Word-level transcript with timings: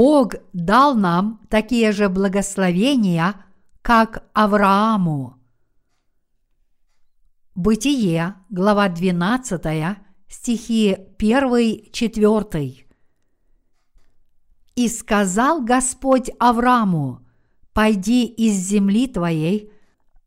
Бог 0.00 0.36
дал 0.54 0.94
нам 0.94 1.42
такие 1.50 1.92
же 1.92 2.08
благословения, 2.08 3.34
как 3.82 4.24
Аврааму. 4.32 5.34
Бытие, 7.54 8.36
глава 8.48 8.88
12, 8.88 9.98
стихи 10.26 10.96
1-4. 11.18 12.76
«И 14.74 14.88
сказал 14.88 15.62
Господь 15.62 16.30
Аврааму, 16.38 17.20
пойди 17.74 18.24
из 18.24 18.54
земли 18.54 19.06
твоей, 19.06 19.70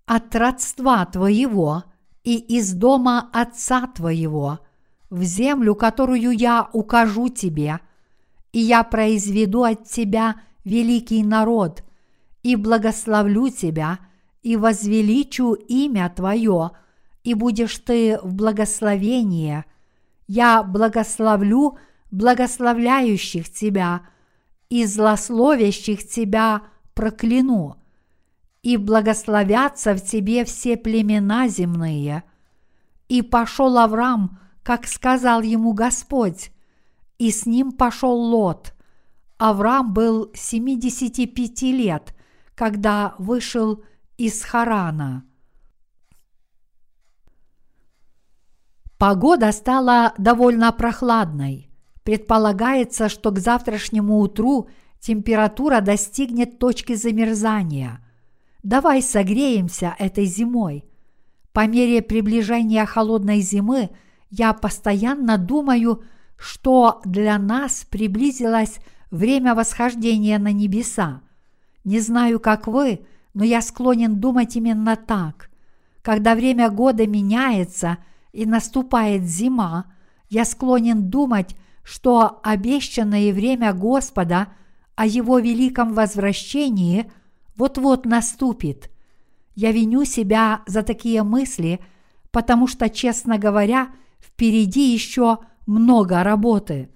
от 0.05 0.35
родства 0.35 1.03
твоего 1.07 1.85
и 2.23 2.37
из 2.37 2.73
дома 2.73 3.27
отца 3.34 3.87
твоего, 3.87 4.59
в 5.09 5.23
землю, 5.23 5.73
которую 5.73 6.29
я 6.29 6.70
укажу 6.73 7.29
тебе, 7.29 7.79
и 8.53 8.59
я 8.59 8.84
произведу 8.84 9.63
от 9.63 9.85
тебя 9.89 10.35
великий 10.63 11.23
народ, 11.23 11.84
и 12.43 12.55
благословлю 12.55 13.49
тебя, 13.49 13.99
и 14.43 14.55
возвеличу 14.55 15.53
имя 15.53 16.13
твое, 16.16 16.71
и 17.23 17.34
будешь 17.34 17.77
ты 17.79 18.20
в 18.21 18.35
благословении. 18.35 19.66
Я 20.27 20.62
благословлю 20.63 21.77
благословляющих 22.12 23.52
тебя, 23.52 24.02
и 24.70 24.85
злословящих 24.85 26.07
тебя 26.07 26.62
прокляну, 26.93 27.77
и 28.62 28.77
благословятся 28.77 29.96
в 29.96 30.01
тебе 30.01 30.46
все 30.46 30.77
племена 30.77 31.48
земные. 31.48 32.24
И 33.07 33.21
пошел 33.21 33.77
Авраам, 33.77 34.40
как 34.63 34.87
сказал 34.87 35.41
ему 35.41 35.74
Господь, 35.74 36.52
и 37.24 37.32
с 37.32 37.46
ним 37.46 37.71
пошел 37.71 38.20
Лот. 38.20 38.74
Авраам 39.38 39.93
был 39.93 40.29
75 40.35 41.62
лет, 41.62 42.13
когда 42.54 43.15
вышел 43.18 43.82
из 44.18 44.43
Харана. 44.43 45.24
Погода 48.98 49.54
стала 49.54 50.13
довольно 50.18 50.74
прохладной. 50.74 51.70
Предполагается, 52.04 53.07
что 53.07 53.32
к 53.32 53.40
завтрашнему 53.40 54.20
утру 54.20 54.68
температура 54.99 55.80
достигнет 55.80 56.60
точки 56.60 56.96
замерзания. 56.96 58.05
Давай 58.63 59.02
согреемся 59.02 59.96
этой 59.98 60.26
зимой. 60.26 60.84
По 61.54 61.68
мере 61.68 62.02
приближения 62.02 62.85
холодной 62.85 63.40
зимы 63.40 63.91
я 64.30 64.52
постоянно 64.52 65.38
думаю, 65.38 66.03
что 66.38 67.01
для 67.06 67.38
нас 67.38 67.85
приблизилось 67.89 68.79
время 69.12 69.56
восхождения 69.56 70.40
на 70.40 70.51
небеса. 70.51 71.22
Не 71.84 72.00
знаю, 72.00 72.40
как 72.40 72.67
вы, 72.67 73.06
но 73.34 73.44
я 73.44 73.62
склонен 73.62 74.19
думать 74.19 74.56
именно 74.56 74.95
так. 74.95 75.50
Когда 76.01 76.35
время 76.35 76.69
года 76.69 77.07
меняется 77.07 77.97
и 78.31 78.45
наступает 78.45 79.23
зима, 79.23 79.85
я 80.29 80.45
склонен 80.45 81.09
думать, 81.09 81.56
что 81.84 82.40
обещанное 82.44 83.31
время 83.34 83.73
Господа 83.73 84.47
о 84.95 85.06
Его 85.06 85.40
великом 85.40 85.94
возвращении 85.94 87.12
вот-вот 87.56 88.06
наступит. 88.06 88.90
Я 89.56 89.72
виню 89.72 90.06
себя 90.06 90.62
за 90.66 90.81
такие 90.81 91.24
мысли, 91.24 91.79
потому 92.31 92.68
что, 92.68 92.90
честно 92.90 93.38
говоря, 93.38 93.90
впереди 94.19 94.91
еще 94.94 95.40
много 95.66 96.24
работы. 96.24 96.90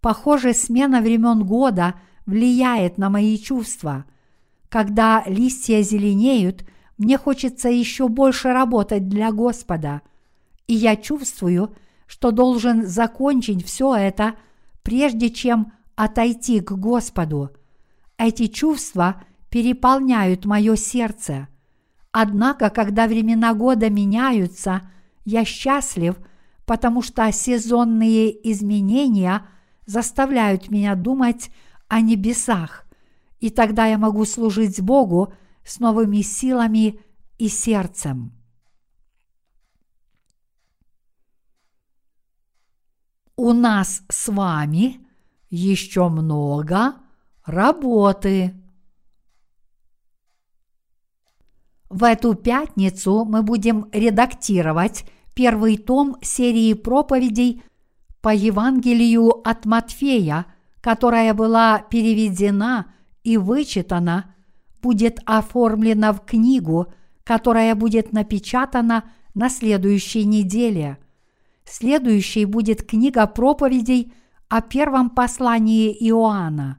Похоже, 0.00 0.54
смена 0.54 1.00
времен 1.00 1.44
года 1.44 1.94
влияет 2.26 2.98
на 2.98 3.10
мои 3.10 3.38
чувства. 3.38 4.04
Когда 4.68 5.22
листья 5.26 5.82
зеленеют, 5.82 6.64
мне 6.98 7.18
хочется 7.18 7.68
еще 7.68 8.08
больше 8.08 8.52
работать 8.52 9.08
для 9.08 9.32
Господа. 9.32 10.02
И 10.66 10.74
я 10.74 10.96
чувствую, 10.96 11.74
что 12.06 12.30
должен 12.30 12.86
закончить 12.86 13.64
все 13.64 13.94
это, 13.94 14.34
прежде 14.82 15.30
чем 15.30 15.72
отойти 15.94 16.60
к 16.60 16.72
Господу. 16.72 17.50
Эти 18.18 18.46
чувства 18.46 19.22
переполняют 19.50 20.44
мое 20.44 20.76
сердце. 20.76 21.48
Однако, 22.12 22.70
когда 22.70 23.06
времена 23.06 23.52
года 23.54 23.90
меняются, 23.90 24.82
я 25.24 25.44
счастлив, 25.44 26.16
потому 26.66 27.00
что 27.00 27.30
сезонные 27.32 28.50
изменения 28.50 29.46
заставляют 29.86 30.70
меня 30.70 30.94
думать 30.94 31.50
о 31.88 32.00
небесах, 32.00 32.84
и 33.40 33.50
тогда 33.50 33.86
я 33.86 33.96
могу 33.96 34.24
служить 34.24 34.80
Богу 34.82 35.32
с 35.64 35.78
новыми 35.78 36.20
силами 36.20 37.00
и 37.38 37.48
сердцем. 37.48 38.36
у 43.36 43.52
нас 43.52 44.02
с 44.08 44.28
вами 44.28 45.06
еще 45.50 46.08
много 46.08 46.94
работы. 47.44 48.54
В 51.88 52.02
эту 52.02 52.34
пятницу 52.34 53.24
мы 53.24 53.42
будем 53.42 53.88
редактировать 53.92 55.04
первый 55.36 55.76
том 55.76 56.16
серии 56.20 56.72
проповедей 56.72 57.62
по 58.20 58.34
Евангелию 58.34 59.28
от 59.48 59.64
Матфея, 59.64 60.46
которая 60.80 61.32
была 61.34 61.78
переведена 61.78 62.86
и 63.22 63.36
вычитана, 63.36 64.34
будет 64.82 65.20
оформлена 65.24 66.12
в 66.12 66.24
книгу, 66.24 66.88
которая 67.22 67.76
будет 67.76 68.12
напечатана 68.12 69.04
на 69.34 69.48
следующей 69.48 70.24
неделе– 70.24 70.98
Следующей 71.68 72.44
будет 72.44 72.84
книга 72.84 73.26
проповедей 73.26 74.12
о 74.48 74.62
первом 74.62 75.10
послании 75.10 75.92
Иоанна. 76.08 76.78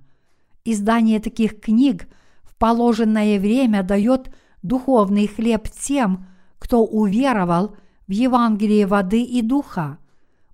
Издание 0.63 1.19
таких 1.19 1.59
книг 1.59 2.07
в 2.43 2.55
положенное 2.55 3.37
время 3.37 3.83
дает 3.83 4.33
духовный 4.63 5.27
хлеб 5.27 5.67
тем, 5.69 6.25
кто 6.57 6.85
уверовал 6.85 7.75
в 8.07 8.11
Евангелие 8.11 8.87
воды 8.87 9.21
и 9.21 9.41
духа. 9.41 9.97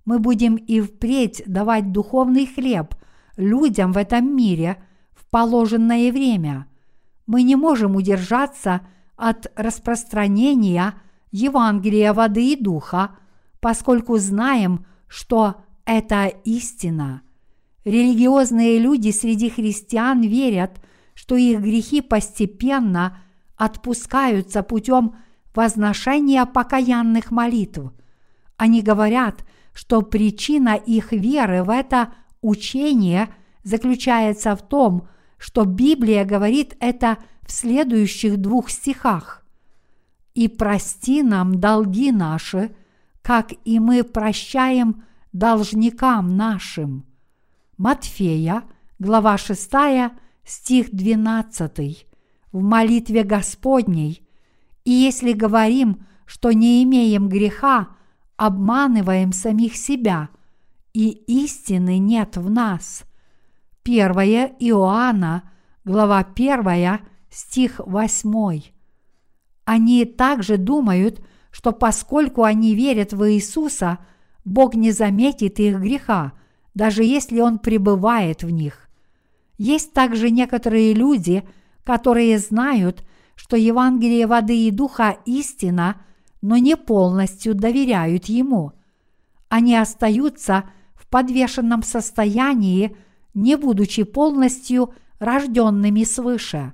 Мы 0.04 0.18
будем 0.18 0.56
и 0.56 0.80
впредь 0.80 1.42
давать 1.46 1.92
духовный 1.92 2.46
хлеб 2.46 2.94
людям 3.36 3.92
в 3.92 3.96
этом 3.96 4.36
мире 4.36 4.82
в 5.12 5.26
положенное 5.26 6.12
время. 6.12 6.66
Мы 7.26 7.42
не 7.42 7.56
можем 7.56 7.96
удержаться 7.96 8.82
от 9.16 9.50
распространения 9.56 10.94
Евангелия 11.30 12.12
воды 12.12 12.52
и 12.52 12.56
духа– 12.56 13.16
поскольку 13.64 14.18
знаем, 14.18 14.84
что 15.08 15.54
это 15.86 16.26
истина. 16.26 17.22
Религиозные 17.86 18.78
люди 18.78 19.10
среди 19.10 19.48
христиан 19.48 20.20
верят, 20.20 20.82
что 21.14 21.34
их 21.34 21.60
грехи 21.60 22.02
постепенно 22.02 23.16
отпускаются 23.56 24.62
путем 24.62 25.16
возношения 25.54 26.44
покаянных 26.46 27.30
молитв. 27.30 27.92
Они 28.56 28.82
говорят, 28.82 29.44
что 29.72 30.02
причина 30.02 30.76
их 30.76 31.12
веры 31.12 31.62
в 31.62 31.70
это 31.70 32.12
учение 32.40 33.28
заключается 33.62 34.54
в 34.56 34.62
том, 34.62 35.08
что 35.38 35.64
Библия 35.64 36.24
говорит 36.24 36.76
это 36.80 37.18
в 37.42 37.52
следующих 37.52 38.38
двух 38.38 38.70
стихах. 38.70 39.44
«И 40.34 40.48
прости 40.48 41.22
нам 41.22 41.60
долги 41.60 42.10
наши, 42.12 42.74
как 43.22 43.52
и 43.64 43.78
мы 43.78 44.04
прощаем 44.04 45.04
должникам 45.32 46.36
нашим. 46.36 47.06
Матфея, 47.76 48.62
глава 48.98 49.36
6, 49.36 49.70
стих 50.44 50.90
12. 50.92 52.06
В 52.52 52.62
молитве 52.62 53.24
Господней. 53.24 54.23
И 54.84 54.90
если 54.90 55.32
говорим, 55.32 56.06
что 56.26 56.52
не 56.52 56.82
имеем 56.84 57.28
греха, 57.28 57.88
обманываем 58.36 59.32
самих 59.32 59.76
себя, 59.76 60.28
и 60.92 61.08
истины 61.08 61.98
нет 61.98 62.36
в 62.36 62.50
нас. 62.50 63.04
1 63.84 64.06
Иоанна, 64.60 65.50
глава 65.84 66.18
1, 66.18 67.00
стих 67.30 67.80
8. 67.84 68.62
Они 69.64 70.04
также 70.04 70.56
думают, 70.56 71.20
что 71.50 71.72
поскольку 71.72 72.44
они 72.44 72.74
верят 72.74 73.12
в 73.12 73.30
Иисуса, 73.30 73.98
Бог 74.44 74.74
не 74.74 74.90
заметит 74.90 75.58
их 75.60 75.78
греха, 75.78 76.32
даже 76.74 77.04
если 77.04 77.40
Он 77.40 77.58
пребывает 77.58 78.42
в 78.42 78.50
них. 78.50 78.88
Есть 79.56 79.92
также 79.92 80.30
некоторые 80.30 80.94
люди, 80.94 81.44
которые 81.84 82.38
знают, 82.38 83.04
что 83.34 83.56
Евангелие 83.56 84.26
воды 84.26 84.66
и 84.66 84.70
духа 84.70 85.18
истина, 85.24 86.02
но 86.42 86.56
не 86.56 86.76
полностью 86.76 87.54
доверяют 87.54 88.26
Ему. 88.26 88.72
Они 89.48 89.76
остаются 89.76 90.64
в 90.94 91.08
подвешенном 91.08 91.82
состоянии, 91.82 92.96
не 93.34 93.56
будучи 93.56 94.02
полностью 94.02 94.94
рожденными 95.18 96.04
свыше. 96.04 96.72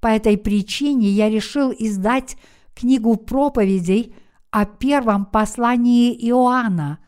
По 0.00 0.08
этой 0.08 0.36
причине 0.36 1.08
я 1.08 1.28
решил 1.28 1.72
издать 1.76 2.36
книгу 2.74 3.16
проповедей 3.16 4.14
о 4.50 4.64
первом 4.64 5.26
послании 5.26 6.12
Иоанна, 6.28 6.98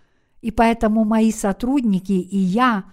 и 0.41 0.51
поэтому 0.51 1.05
мои 1.05 1.33
сотрудники 1.33 2.13
и 2.13 2.37
я 2.37 2.85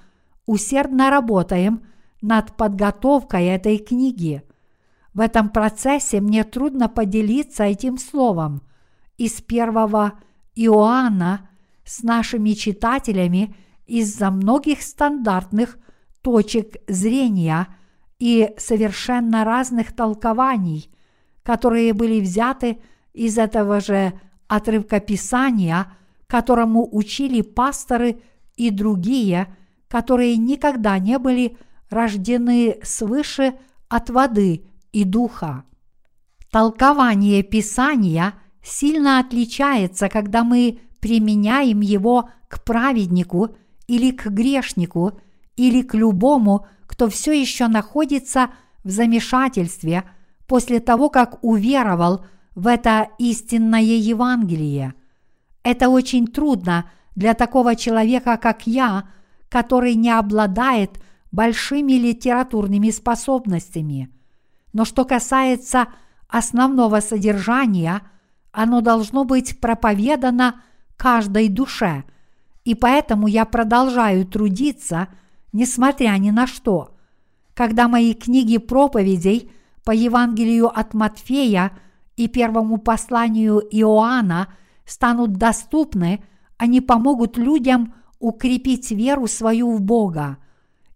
усердно 0.46 1.10
работаем 1.10 1.82
над 2.22 2.56
подготовкой 2.56 3.46
этой 3.46 3.78
книги. 3.78 4.44
В 5.16 5.22
этом 5.22 5.48
процессе 5.48 6.20
мне 6.20 6.44
трудно 6.44 6.90
поделиться 6.90 7.64
этим 7.64 7.98
словом. 7.98 8.62
Из 9.18 9.42
первого 9.42 10.20
Иоанна 10.56 11.50
с 11.86 12.04
нашими 12.04 12.52
читателями 12.52 13.56
из-за 13.86 14.30
многих 14.30 14.82
стандартных 14.82 15.78
точек 16.22 16.76
зрения 16.90 17.68
и 18.20 18.54
совершенно 18.58 19.46
разных 19.46 19.96
толкований, 19.96 20.92
которые 21.44 21.94
были 21.94 22.20
взяты 22.20 22.82
из 23.14 23.38
этого 23.38 23.80
же 23.80 24.20
отрывка 24.48 25.00
Писания, 25.00 25.94
которому 26.28 26.90
учили 26.94 27.42
пасторы 27.42 28.22
и 28.58 28.70
другие, 28.70 29.56
которые 29.88 30.36
никогда 30.36 31.00
не 31.00 31.18
были 31.20 31.58
рождены 31.90 32.80
свыше 32.84 33.54
от 33.88 34.10
воды 34.10 34.66
и 34.96 35.04
духа. 35.04 35.66
Толкование 36.52 37.44
Писания 37.44 38.34
сильно 38.64 39.20
отличается, 39.20 40.08
когда 40.08 40.46
мы 40.46 40.80
применяем 41.02 41.82
его 41.82 42.30
к 42.48 42.64
праведнику 42.64 43.58
или 43.88 44.12
к 44.12 44.28
грешнику 44.28 45.20
или 45.58 45.82
к 45.82 45.96
любому, 45.96 46.66
кто 46.88 47.10
все 47.10 47.34
еще 47.34 47.68
находится 47.68 48.52
в 48.86 48.90
замешательстве 48.90 50.06
после 50.48 50.80
того, 50.80 51.10
как 51.10 51.44
уверовал 51.44 52.26
в 52.56 52.66
это 52.66 53.10
истинное 53.20 53.82
Евангелие. 53.82 54.94
Это 55.62 55.90
очень 55.90 56.28
трудно 56.28 56.90
для 57.16 57.34
такого 57.34 57.76
человека, 57.76 58.38
как 58.38 58.66
я, 58.66 59.10
который 59.50 59.96
не 59.96 60.12
обладает 60.12 61.04
большими 61.34 61.94
литературными 61.94 62.92
способностями. 62.92 64.15
Но 64.76 64.86
что 64.86 65.06
касается 65.06 65.88
основного 66.28 67.00
содержания, 67.00 68.04
оно 68.52 68.82
должно 68.82 69.24
быть 69.24 69.60
проповедано 69.60 70.62
каждой 70.96 71.50
душе, 71.50 72.04
и 72.64 72.76
поэтому 72.76 73.26
я 73.26 73.46
продолжаю 73.46 74.28
трудиться– 74.28 75.08
несмотря 75.56 76.10
ни 76.18 76.32
на 76.32 76.48
что. 76.48 76.90
Когда 77.54 77.88
мои 77.88 78.14
книги 78.14 78.58
проповедей 78.58 79.52
по 79.86 79.92
Евангелию 79.92 80.68
от 80.68 80.94
Матфея 80.94 81.72
и 82.18 82.28
первому 82.28 82.78
посланию 82.78 83.62
Иоанна 83.72 84.50
станут 84.86 85.38
доступны, 85.38 86.22
они 86.58 86.82
помогут 86.82 87.38
людям 87.38 87.94
укрепить 88.20 88.92
веру 88.92 89.28
свою 89.28 89.72
в 89.72 89.82
Бога. 89.82 90.38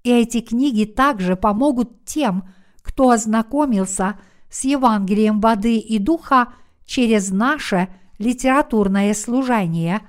И 0.04 0.12
эти 0.12 0.42
книги 0.42 0.84
также 0.84 1.38
помогут 1.38 2.04
тем, 2.04 2.44
кто 2.90 3.12
ознакомился 3.12 4.20
с 4.50 4.66
Евангелием 4.66 5.40
воды 5.40 5.78
и 5.78 6.00
духа 6.00 6.54
через 6.86 7.32
наше 7.32 7.88
литературное 8.18 9.14
служение, 9.14 10.02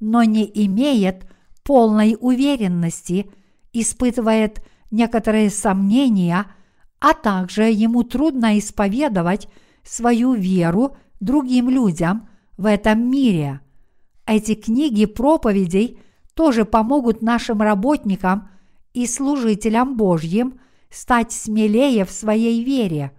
но 0.00 0.22
не 0.22 0.44
имеет 0.52 1.26
полной 1.62 2.16
уверенности– 2.20 3.30
испытывает 3.74 4.62
некоторые 4.90 5.50
сомнения, 5.50 6.46
а 7.00 7.12
также 7.12 7.64
ему 7.64 8.04
трудно 8.04 8.58
исповедовать 8.58 9.48
свою 9.82 10.32
веру 10.32 10.96
другим 11.20 11.68
людям 11.68 12.28
в 12.56 12.64
этом 12.64 13.10
мире. 13.10 13.60
Эти 14.26 14.54
книги 14.54 15.04
проповедей 15.04 15.98
тоже 16.34 16.64
помогут 16.64 17.20
нашим 17.20 17.60
работникам 17.60 18.48
и 18.94 19.06
служителям 19.06 19.96
Божьим 19.96 20.60
стать 20.94 21.32
смелее 21.32 22.04
в 22.04 22.10
своей 22.10 22.62
вере. 22.62 23.12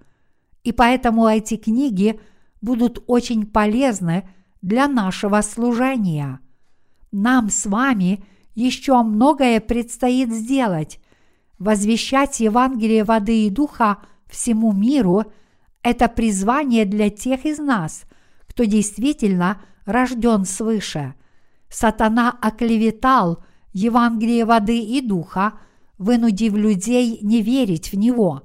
И 0.64 0.72
поэтому 0.72 1.28
эти 1.28 1.58
книги 1.58 2.20
будут 2.62 3.04
очень 3.08 3.46
полезны 3.46 4.28
для 4.62 4.88
нашего 4.88 5.42
служения. 5.42 6.40
Нам 7.12 7.50
с 7.50 7.66
вами– 7.66 8.24
еще 8.56 9.04
многое 9.04 9.60
предстоит 9.60 10.34
сделать. 10.34 11.00
Возвещать 11.60 12.40
Евангелие 12.40 13.04
воды 13.04 13.46
и 13.46 13.50
духа 13.50 14.00
всему 14.28 14.72
миру– 14.72 15.26
это 15.84 16.08
призвание 16.08 16.86
для 16.86 17.10
тех 17.10 17.46
из 17.46 17.60
нас, 17.60 18.06
кто 18.48 18.64
действительно 18.64 19.62
рожден 19.86 20.46
свыше. 20.46 21.14
Сатана 21.70 22.36
оклеветал 22.42 23.44
Евангелие 23.74 24.46
воды 24.46 24.80
и 24.80 25.02
духа, 25.02 25.60
вынудив 25.98 26.56
людей 26.56 27.20
не 27.22 27.42
верить 27.42 27.92
в 27.92 27.98
него. 27.98 28.44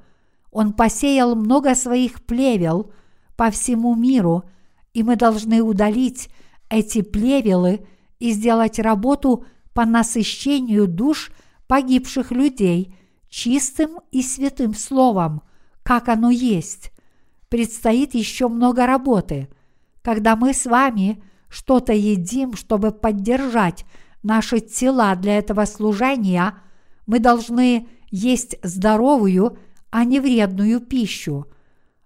Он 0.51 0.73
посеял 0.73 1.35
много 1.35 1.75
своих 1.75 2.25
плевел 2.25 2.93
по 3.37 3.51
всему 3.51 3.95
миру, 3.95 4.45
и 4.93 5.03
мы 5.03 5.17
должны 5.17 5.63
удалить 5.63 6.29
эти 6.69 7.03
плевелы 7.03 7.87
и 8.19 8.33
сделать 8.33 8.79
работу– 8.79 9.45
по 9.75 9.85
насыщению 9.85 10.87
душ 10.87 11.31
погибших 11.67 12.33
людей 12.33 12.95
чистым 13.29 14.01
и 14.11 14.23
святым 14.23 14.75
словом, 14.75 15.43
как 15.83 16.09
оно 16.09 16.31
есть. 16.31 16.93
Предстоит 17.49 18.15
еще 18.15 18.49
много 18.49 18.87
работы. 18.87 19.49
Когда 20.03 20.37
мы 20.37 20.53
с 20.53 20.67
вами 20.67 21.23
что-то 21.49 21.93
едим, 21.93 22.55
чтобы 22.55 22.91
поддержать 22.91 23.85
наши 24.23 24.61
тела 24.61 25.15
для 25.15 25.39
этого 25.39 25.65
служения, 25.65 26.55
мы 27.11 27.19
должны 27.19 27.89
есть 28.13 28.57
здоровую, 28.63 29.59
а 29.91 30.05
не 30.05 30.21
вредную 30.21 30.79
пищу. 30.79 31.49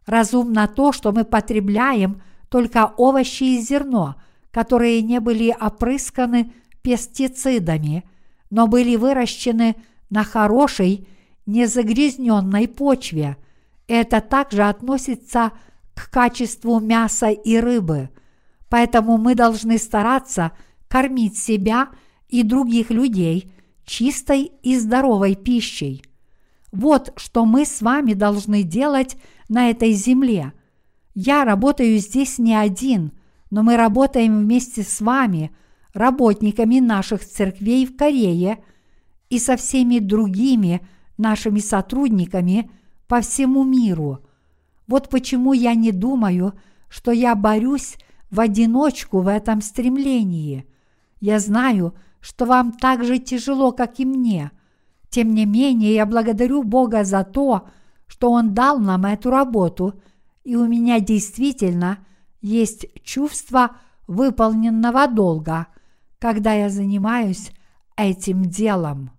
Разумно 0.06 0.66
то, 0.66 0.92
что 0.92 1.12
мы 1.12 1.24
потребляем 1.24 2.22
только 2.48 2.86
овощи 2.96 3.44
и 3.44 3.60
зерно, 3.60 4.14
которые 4.50 5.02
не 5.02 5.20
были 5.20 5.54
опрысканы 5.60 6.52
пестицидами, 6.80 8.04
но 8.48 8.66
были 8.66 8.96
выращены 8.96 9.76
на 10.08 10.24
хорошей, 10.24 11.06
незагрязненной 11.44 12.66
почве. 12.66 13.36
Это 13.86 14.22
также 14.22 14.62
относится 14.62 15.52
к 15.92 16.08
качеству 16.10 16.80
мяса 16.80 17.28
и 17.28 17.58
рыбы. 17.58 18.08
Поэтому 18.70 19.18
мы 19.18 19.34
должны 19.34 19.76
стараться 19.76 20.52
кормить 20.88 21.36
себя 21.36 21.90
и 22.30 22.42
других 22.42 22.88
людей 22.88 23.53
чистой 23.84 24.52
и 24.62 24.78
здоровой 24.78 25.34
пищей. 25.34 26.02
Вот 26.72 27.12
что 27.16 27.44
мы 27.44 27.64
с 27.64 27.82
вами 27.82 28.14
должны 28.14 28.62
делать 28.62 29.16
на 29.48 29.70
этой 29.70 29.92
земле. 29.92 30.52
Я 31.14 31.44
работаю 31.44 31.98
здесь 31.98 32.38
не 32.38 32.54
один, 32.54 33.12
но 33.50 33.62
мы 33.62 33.76
работаем 33.76 34.38
вместе 34.38 34.82
с 34.82 35.00
вами– 35.00 35.50
работниками 35.94 36.80
наших 36.80 37.24
церквей 37.24 37.86
в 37.86 37.96
Корее 37.96 38.62
и 39.30 39.38
со 39.38 39.56
всеми 39.56 40.00
другими 40.00 40.86
нашими 41.16 41.60
сотрудниками 41.60 42.70
по 43.06 43.20
всему 43.20 43.64
миру. 43.64 44.18
Вот 44.86 45.08
почему 45.08 45.52
я 45.52 45.74
не 45.74 45.92
думаю, 45.92 46.52
что 46.88 47.12
я 47.12 47.34
борюсь 47.34 47.96
в 48.30 48.40
одиночку 48.40 49.20
в 49.20 49.28
этом 49.28 49.62
стремлении. 49.62 50.66
Я 51.20 51.38
знаю, 51.38 51.94
что 52.24 52.46
вам 52.46 52.72
так 52.72 53.04
же 53.04 53.18
тяжело, 53.18 53.72
как 53.72 54.00
и 54.00 54.04
мне. 54.04 54.50
Тем 55.10 55.34
не 55.34 55.46
менее, 55.46 55.94
я 55.94 56.06
благодарю 56.06 56.62
Бога 56.62 57.04
за 57.04 57.24
то, 57.24 57.68
что 58.06 58.30
Он 58.30 58.54
дал 58.54 58.78
нам 58.78 59.04
эту 59.04 59.30
работу, 59.30 60.00
и 60.42 60.56
у 60.56 60.66
меня 60.66 61.00
действительно 61.00 61.98
есть 62.40 62.86
чувство 63.04 63.76
выполненного 64.06 65.06
долга– 65.06 65.66
когда 66.24 66.54
я 66.54 66.70
занимаюсь 66.70 67.52
этим 67.96 68.46
делом. 68.46 69.10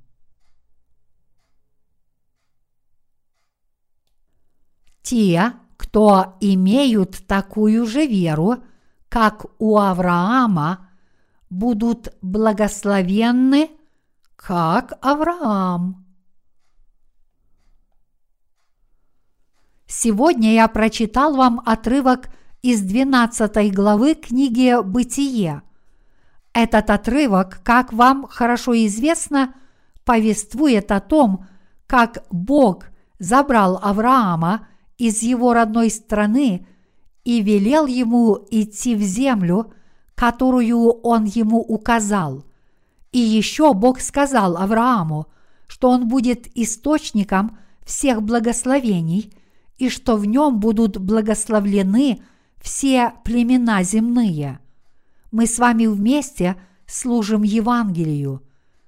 Те, 5.03 5.53
кто 5.77 6.35
имеют 6.39 7.27
такую 7.27 7.85
же 7.85 8.07
веру, 8.07 8.55
как 9.07 9.45
у 9.59 9.77
Авраама, 9.77 10.84
будут 11.57 12.13
благословенны, 12.21 13.69
как 14.35 14.93
Авраам. 15.01 16.05
Сегодня 19.87 20.53
я 20.53 20.67
прочитал 20.67 21.35
вам 21.35 21.61
отрывок 21.65 22.29
из 22.61 22.81
12 22.81 23.73
главы 23.73 24.15
книги 24.15 24.81
«Бытие», 24.83 25.61
этот 26.55 26.89
отрывок, 26.89 27.59
как 27.63 27.91
вам 27.91 28.27
хорошо 28.27 28.73
известно, 28.85 29.53
повествует 30.05 30.89
о 30.89 31.01
том, 31.01 31.45
как 31.85 32.25
Бог 32.31 32.85
забрал 33.19 33.77
Авраама 33.83 34.67
из 34.97 35.21
его 35.21 35.53
родной 35.53 35.89
страны 35.89 36.65
и 37.25 37.41
велел 37.41 37.87
ему 37.87 38.39
идти 38.51 38.95
в 38.95 39.01
землю, 39.01 39.73
которую 40.15 40.91
он 41.01 41.25
ему 41.25 41.59
указал. 41.59 42.43
И 43.11 43.19
еще 43.19 43.73
Бог 43.73 43.99
сказал 43.99 44.57
Аврааму, 44.57 45.27
что 45.67 45.89
он 45.89 46.07
будет 46.07 46.47
источником 46.57 47.57
всех 47.85 48.23
благословений 48.23 49.33
и 49.77 49.89
что 49.89 50.15
в 50.15 50.25
нем 50.25 50.59
будут 50.59 50.97
благословлены 50.97 52.21
все 52.61 53.13
племена 53.23 53.83
земные. 53.83 54.59
Мы 55.31 55.47
с 55.47 55.59
вами 55.59 55.85
вместе 55.85 56.55
служим 56.87 57.43
Евангелию. 57.43 58.41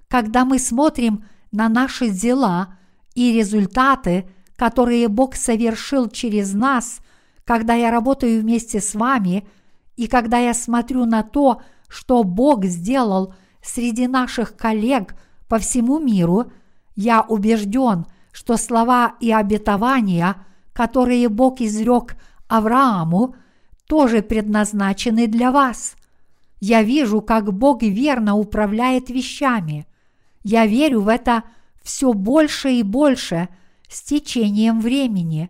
Когда 0.07 0.45
мы 0.45 0.59
смотрим 0.59 1.25
на 1.51 1.67
наши 1.67 2.09
дела 2.09 2.77
и 3.15 3.33
результаты, 3.33 4.29
которые 4.55 5.07
Бог 5.07 5.35
совершил 5.35 6.09
через 6.09 6.53
нас, 6.53 6.99
когда 7.43 7.73
я 7.73 7.91
работаю 7.91 8.41
вместе 8.41 8.81
с 8.81 8.95
вами, 8.95 9.47
и 9.97 10.07
когда 10.07 10.37
я 10.37 10.53
смотрю 10.53 11.05
на 11.05 11.23
то, 11.23 11.61
что 11.89 12.23
Бог 12.23 12.63
сделал 12.65 13.33
среди 13.61 14.07
наших 14.07 14.55
коллег 14.55 15.15
по 15.49 15.57
всему 15.57 15.99
миру, 15.99 16.51
я 16.95 17.21
убежден, 17.21 18.05
что 18.31 18.57
слова 18.57 19.15
и 19.19 19.31
обетования, 19.31 20.35
которые 20.71 21.27
Бог 21.27 21.61
изрек 21.61 22.15
Аврааму, 22.47 23.35
тоже 23.87 24.21
предназначены 24.21 25.27
для 25.27 25.51
вас. 25.51 25.95
Я 26.59 26.83
вижу, 26.83 27.21
как 27.21 27.51
Бог 27.51 27.81
верно 27.81 28.35
управляет 28.35 29.09
вещами. 29.09 29.87
Я 30.43 30.67
верю 30.67 31.01
в 31.01 31.07
это 31.07 31.43
все 31.81 32.13
больше 32.13 32.71
и 32.73 32.83
больше 32.83 33.49
с 33.89 34.03
течением 34.03 34.79
времени. 34.79 35.49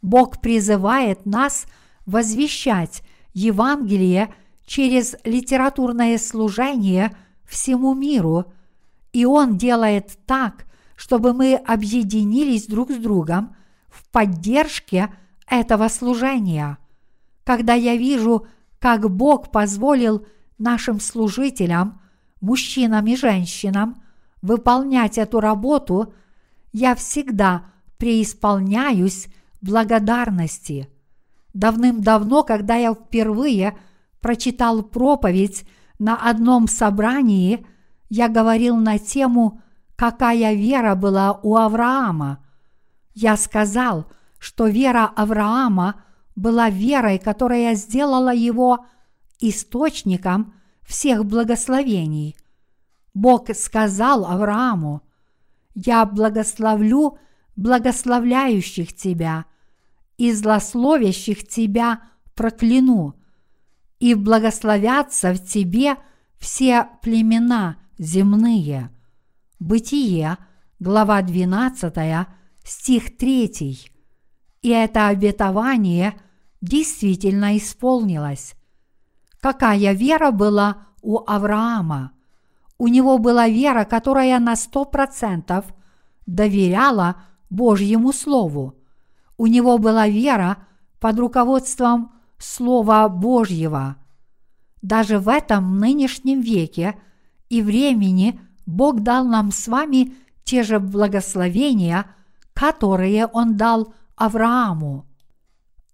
Бог 0.00 0.40
призывает 0.40 1.26
нас 1.26 1.66
возвещать 2.06 3.02
Евангелие 3.34 4.32
через 4.64 5.16
литературное 5.24 6.16
служение 6.18 7.14
всему 7.44 7.94
миру, 7.94 8.52
и 9.12 9.26
Он 9.26 9.58
делает 9.58 10.18
так, 10.26 10.64
чтобы 10.96 11.34
мы 11.34 11.56
объединились 11.56 12.66
друг 12.66 12.90
с 12.90 12.96
другом 12.96 13.54
в 13.88 14.08
поддержке 14.10 15.12
этого 15.46 15.88
служения. 15.88 16.78
Когда 17.44 17.74
я 17.74 17.96
вижу, 17.96 18.46
как 18.78 19.10
Бог 19.10 19.50
позволил 19.50 20.26
нашим 20.58 21.00
служителям, 21.00 22.00
мужчинам 22.40 23.06
и 23.06 23.16
женщинам, 23.16 24.02
выполнять 24.40 25.18
эту 25.18 25.40
работу, 25.40 26.14
я 26.72 26.94
всегда 26.94 27.66
преисполняюсь 27.98 29.28
благодарности. 29.60 30.88
Давным-давно, 31.54 32.42
когда 32.42 32.74
я 32.74 32.92
впервые 32.92 33.78
прочитал 34.20 34.82
проповедь 34.82 35.64
на 36.00 36.16
одном 36.16 36.66
собрании, 36.66 37.64
я 38.10 38.28
говорил 38.28 38.76
на 38.76 38.98
тему 38.98 39.60
«Какая 39.96 40.54
вера 40.54 40.96
была 40.96 41.38
у 41.42 41.56
Авраама?». 41.56 42.44
Я 43.14 43.36
сказал, 43.36 44.06
что 44.40 44.66
вера 44.66 45.10
Авраама 45.14 46.02
была 46.34 46.68
верой, 46.68 47.18
которая 47.20 47.74
сделала 47.76 48.34
его 48.34 48.84
источником 49.38 50.54
всех 50.82 51.24
благословений. 51.24 52.36
Бог 53.14 53.54
сказал 53.54 54.26
Аврааму, 54.26 55.02
«Я 55.76 56.04
благословлю 56.04 57.18
благословляющих 57.54 58.92
тебя, 58.94 59.44
и 60.16 60.32
злословящих 60.32 61.46
тебя 61.46 62.02
прокляну, 62.34 63.14
и 63.98 64.14
благословятся 64.14 65.32
в 65.32 65.44
тебе 65.44 65.96
все 66.38 66.88
племена 67.02 67.76
земные». 67.98 68.90
Бытие, 69.60 70.36
глава 70.78 71.22
12, 71.22 72.26
стих 72.64 73.16
3. 73.16 73.90
И 74.62 74.68
это 74.68 75.08
обетование 75.08 76.20
действительно 76.60 77.56
исполнилось. 77.56 78.54
Какая 79.40 79.92
вера 79.92 80.32
была 80.32 80.88
у 81.02 81.18
Авраама? 81.26 82.12
У 82.76 82.88
него 82.88 83.18
была 83.18 83.48
вера, 83.48 83.84
которая 83.84 84.38
на 84.38 84.56
сто 84.56 84.84
процентов 84.84 85.66
доверяла 86.26 87.22
Божьему 87.48 88.12
Слову. 88.12 88.74
У 89.36 89.46
него 89.46 89.78
была 89.78 90.08
вера 90.08 90.58
под 91.00 91.18
руководством 91.18 92.12
Слова 92.38 93.08
Божьего. 93.08 93.96
Даже 94.82 95.18
в 95.18 95.28
этом 95.28 95.78
нынешнем 95.78 96.40
веке 96.40 96.96
и 97.48 97.62
времени 97.62 98.40
Бог 98.66 99.00
дал 99.00 99.24
нам 99.24 99.50
с 99.50 99.66
вами 99.68 100.14
те 100.44 100.62
же 100.62 100.78
благословения, 100.78 102.06
которые 102.52 103.26
Он 103.26 103.56
дал 103.56 103.94
Аврааму. 104.16 105.06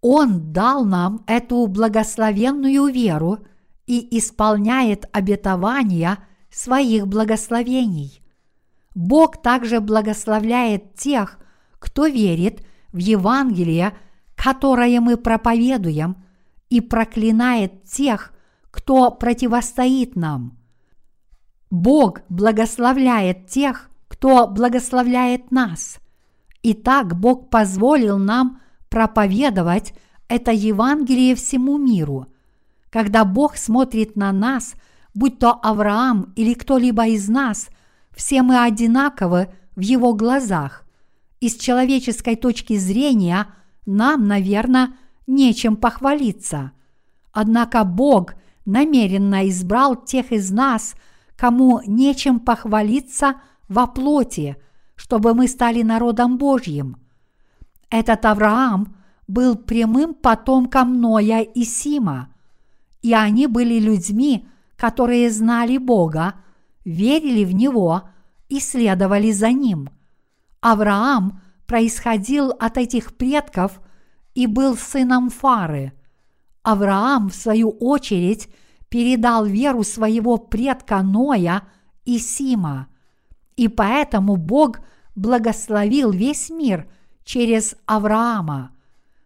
Он 0.00 0.52
дал 0.52 0.84
нам 0.84 1.22
эту 1.26 1.66
благословенную 1.66 2.86
веру 2.86 3.38
и 3.86 4.18
исполняет 4.18 5.04
обетования 5.12 6.18
своих 6.50 7.06
благословений. 7.06 8.22
Бог 8.94 9.40
также 9.40 9.80
благословляет 9.80 10.94
тех, 10.94 11.38
кто 11.78 12.06
верит 12.06 12.64
в 12.92 12.98
Евангелие, 12.98 13.94
которое 14.34 15.00
мы 15.00 15.16
проповедуем, 15.16 16.16
и 16.68 16.80
проклинает 16.80 17.84
тех, 17.84 18.32
кто 18.70 19.10
противостоит 19.10 20.16
нам. 20.16 20.56
Бог 21.70 22.20
благословляет 22.28 23.46
тех, 23.46 23.90
кто 24.08 24.48
благословляет 24.48 25.50
нас. 25.50 25.98
Итак, 26.62 27.18
Бог 27.18 27.48
позволил 27.48 28.18
нам 28.18 28.60
проповедовать 28.88 29.94
это 30.28 30.52
Евангелие 30.52 31.34
всему 31.34 31.78
миру. 31.78 32.26
Когда 32.90 33.24
Бог 33.24 33.56
смотрит 33.56 34.16
на 34.16 34.32
нас, 34.32 34.74
будь 35.14 35.38
то 35.38 35.52
Авраам 35.52 36.32
или 36.36 36.54
кто-либо 36.54 37.06
из 37.06 37.28
нас, 37.28 37.68
все 38.14 38.42
мы 38.42 38.62
одинаковы 38.62 39.52
в 39.76 39.80
Его 39.80 40.14
глазах. 40.14 40.84
Из 41.40 41.56
человеческой 41.56 42.36
точки 42.36 42.76
зрения 42.76 43.46
нам, 43.86 44.28
наверное, 44.28 44.90
нечем 45.26 45.76
похвалиться. 45.76 46.72
Однако 47.32 47.84
Бог 47.84 48.34
намеренно 48.66 49.48
избрал 49.48 49.96
тех 49.96 50.32
из 50.32 50.50
нас, 50.50 50.94
кому 51.36 51.80
нечем 51.86 52.40
похвалиться 52.40 53.40
во 53.68 53.86
плоти, 53.86 54.58
чтобы 54.96 55.32
мы 55.32 55.48
стали 55.48 55.80
народом 55.80 56.36
Божьим. 56.36 56.98
Этот 57.88 58.26
Авраам 58.26 58.94
был 59.26 59.56
прямым 59.56 60.12
потомком 60.12 61.00
Ноя 61.00 61.40
и 61.40 61.64
Сима, 61.64 62.34
и 63.00 63.14
они 63.14 63.46
были 63.46 63.80
людьми, 63.80 64.46
которые 64.76 65.30
знали 65.30 65.78
Бога, 65.78 66.34
верили 66.84 67.44
в 67.44 67.54
Него 67.54 68.02
и 68.50 68.60
следовали 68.60 69.32
за 69.32 69.52
Ним– 69.52 69.88
Авраам 70.60 71.40
происходил 71.66 72.50
от 72.50 72.76
этих 72.76 73.16
предков 73.16 73.80
и 74.34 74.46
был 74.46 74.76
сыном 74.76 75.30
Фары. 75.30 75.92
Авраам, 76.62 77.30
в 77.30 77.34
свою 77.34 77.70
очередь, 77.70 78.48
передал 78.88 79.46
веру 79.46 79.82
своего 79.82 80.36
предка 80.36 81.02
Ноя 81.02 81.62
и 82.04 82.18
Сима. 82.18 82.88
И 83.56 83.68
поэтому 83.68 84.36
Бог 84.36 84.80
благословил 85.14 86.10
весь 86.10 86.50
мир 86.50 86.90
через 87.24 87.76
Авраама. 87.86 88.72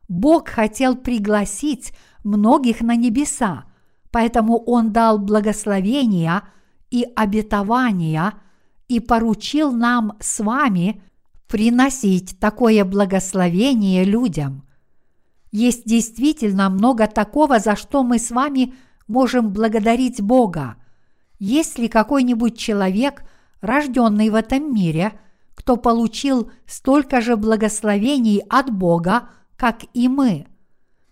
Бог 0.08 0.48
хотел 0.48 0.96
пригласить 0.96 1.92
многих 2.22 2.80
на 2.80 2.94
небеса, 2.94 3.64
поэтому 4.10 4.58
Он 4.58 4.92
дал 4.92 5.18
благословения 5.18 6.42
и 6.90 7.06
обетования 7.16 8.34
и 8.86 9.00
поручил 9.00 9.72
нам 9.72 10.16
с 10.20 10.38
вами– 10.38 11.02
приносить 11.54 12.36
такое 12.40 12.84
благословение 12.84 14.02
людям. 14.02 14.66
Есть 15.52 15.84
действительно 15.84 16.68
много 16.68 17.06
такого, 17.06 17.60
за 17.60 17.76
что 17.76 18.02
мы 18.02 18.18
с 18.18 18.32
вами 18.32 18.74
можем 19.06 19.52
благодарить 19.52 20.20
Бога. 20.20 20.74
Есть 21.38 21.78
ли 21.78 21.86
какой-нибудь 21.86 22.58
человек, 22.58 23.22
рожденный 23.60 24.30
в 24.30 24.34
этом 24.34 24.74
мире, 24.74 25.12
кто 25.54 25.76
получил 25.76 26.50
столько 26.66 27.20
же 27.20 27.36
благословений 27.36 28.42
от 28.50 28.72
Бога, 28.72 29.28
как 29.56 29.84
и 29.92 30.08
мы? 30.08 30.48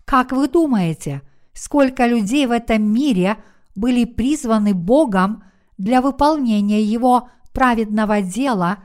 Как 0.05 0.33
вы 0.33 0.49
думаете, 0.49 1.23
сколько 1.53 2.05
людей 2.05 2.47
в 2.47 2.51
этом 2.51 2.83
мире 2.83 3.37
были 3.77 4.05
призваны 4.07 4.75
Богом 4.75 5.45
для 5.79 6.01
выполнения 6.01 6.83
Его 6.83 7.29
праведного 7.53 8.23
дела 8.23 8.79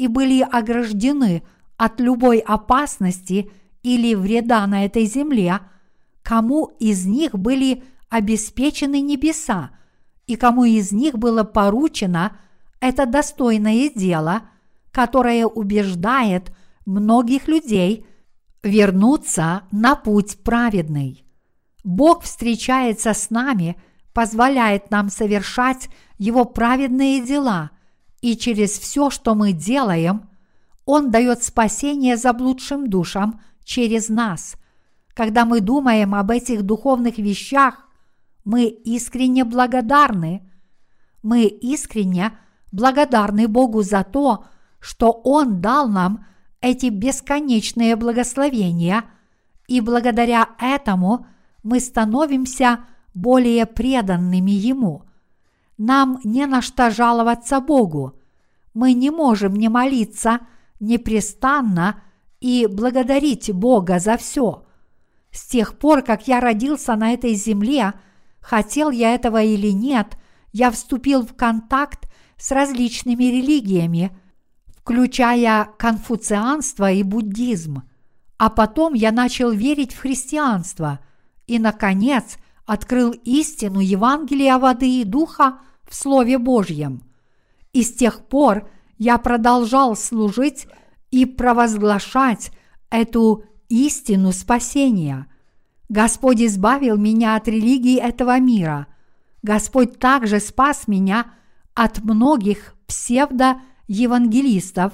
и 0.00 0.06
были 0.06 0.40
ограждены 0.40 1.42
от 1.76 2.00
любой 2.00 2.38
опасности 2.38 3.50
или 3.82 4.14
вреда 4.14 4.66
на 4.66 4.86
этой 4.86 5.04
земле, 5.04 5.60
кому 6.22 6.74
из 6.80 7.04
них 7.04 7.34
были 7.34 7.84
обеспечены 8.08 9.02
небеса, 9.02 9.72
и 10.26 10.36
кому 10.36 10.64
из 10.64 10.90
них 10.90 11.18
было 11.18 11.44
поручено 11.44 12.38
это 12.80 13.04
достойное 13.04 13.90
дело, 13.94 14.44
которое 14.90 15.44
убеждает 15.44 16.50
многих 16.86 17.46
людей 17.46 18.06
вернуться 18.62 19.64
на 19.70 19.96
путь 19.96 20.38
праведный. 20.42 21.26
Бог 21.84 22.22
встречается 22.22 23.12
с 23.12 23.28
нами, 23.28 23.76
позволяет 24.14 24.90
нам 24.90 25.10
совершать 25.10 25.90
Его 26.16 26.46
праведные 26.46 27.20
дела, 27.20 27.70
и 28.20 28.36
через 28.36 28.78
все, 28.78 29.10
что 29.10 29.34
мы 29.34 29.52
делаем, 29.52 30.28
Он 30.84 31.10
дает 31.10 31.42
спасение 31.42 32.16
заблудшим 32.16 32.88
душам 32.88 33.40
через 33.64 34.08
нас. 34.08 34.56
Когда 35.14 35.44
мы 35.44 35.60
думаем 35.60 36.14
об 36.14 36.30
этих 36.30 36.62
духовных 36.62 37.18
вещах, 37.18 37.86
мы 38.44 38.64
искренне 38.64 39.44
благодарны. 39.44 40.50
Мы 41.22 41.44
искренне 41.44 42.32
благодарны 42.72 43.48
Богу 43.48 43.82
за 43.82 44.04
то, 44.04 44.44
что 44.80 45.10
Он 45.10 45.60
дал 45.60 45.88
нам 45.88 46.26
эти 46.60 46.86
бесконечные 46.86 47.96
благословения, 47.96 49.04
и 49.66 49.80
благодаря 49.80 50.48
этому 50.58 51.26
мы 51.62 51.80
становимся 51.80 52.80
более 53.14 53.66
преданными 53.66 54.50
Ему. 54.50 55.04
Нам 55.82 56.20
не 56.24 56.44
на 56.44 56.60
что 56.60 56.90
жаловаться 56.90 57.58
Богу. 57.58 58.12
Мы 58.74 58.92
не 58.92 59.10
можем 59.10 59.54
не 59.54 59.70
молиться 59.70 60.40
непрестанно 60.78 62.02
и 62.38 62.66
благодарить 62.70 63.50
Бога 63.50 63.98
за 63.98 64.18
все. 64.18 64.66
С 65.30 65.46
тех 65.46 65.78
пор, 65.78 66.02
как 66.02 66.28
я 66.28 66.40
родился 66.40 66.96
на 66.96 67.14
этой 67.14 67.32
земле, 67.32 67.94
хотел 68.42 68.90
я 68.90 69.14
этого 69.14 69.42
или 69.42 69.68
нет, 69.68 70.18
я 70.52 70.70
вступил 70.70 71.26
в 71.26 71.34
контакт 71.34 72.10
с 72.36 72.50
различными 72.50 73.24
религиями, 73.24 74.14
включая 74.82 75.64
конфуцианство 75.78 76.92
и 76.92 77.02
буддизм. 77.02 77.84
А 78.36 78.50
потом 78.50 78.92
я 78.92 79.12
начал 79.12 79.50
верить 79.50 79.94
в 79.94 80.00
христианство 80.00 81.00
и, 81.46 81.58
наконец, 81.58 82.36
открыл 82.66 83.12
истину 83.24 83.80
Евангелия 83.80 84.58
воды 84.58 85.00
и 85.00 85.04
духа 85.04 85.60
в 85.90 85.94
Слове 85.94 86.38
Божьем. 86.38 87.02
И 87.74 87.82
с 87.82 87.92
тех 87.92 88.24
пор 88.26 88.66
я 88.96 89.18
продолжал 89.18 89.94
служить 89.96 90.66
и 91.10 91.26
провозглашать 91.26 92.52
эту 92.90 93.44
истину 93.68 94.32
спасения. 94.32 95.26
Господь 95.88 96.40
избавил 96.40 96.96
меня 96.96 97.36
от 97.36 97.48
религии 97.48 97.98
этого 97.98 98.38
мира. 98.38 98.86
Господь 99.42 99.98
также 99.98 100.38
спас 100.38 100.86
меня 100.86 101.32
от 101.74 102.04
многих 102.04 102.76
псевдо-евангелистов 102.86 104.92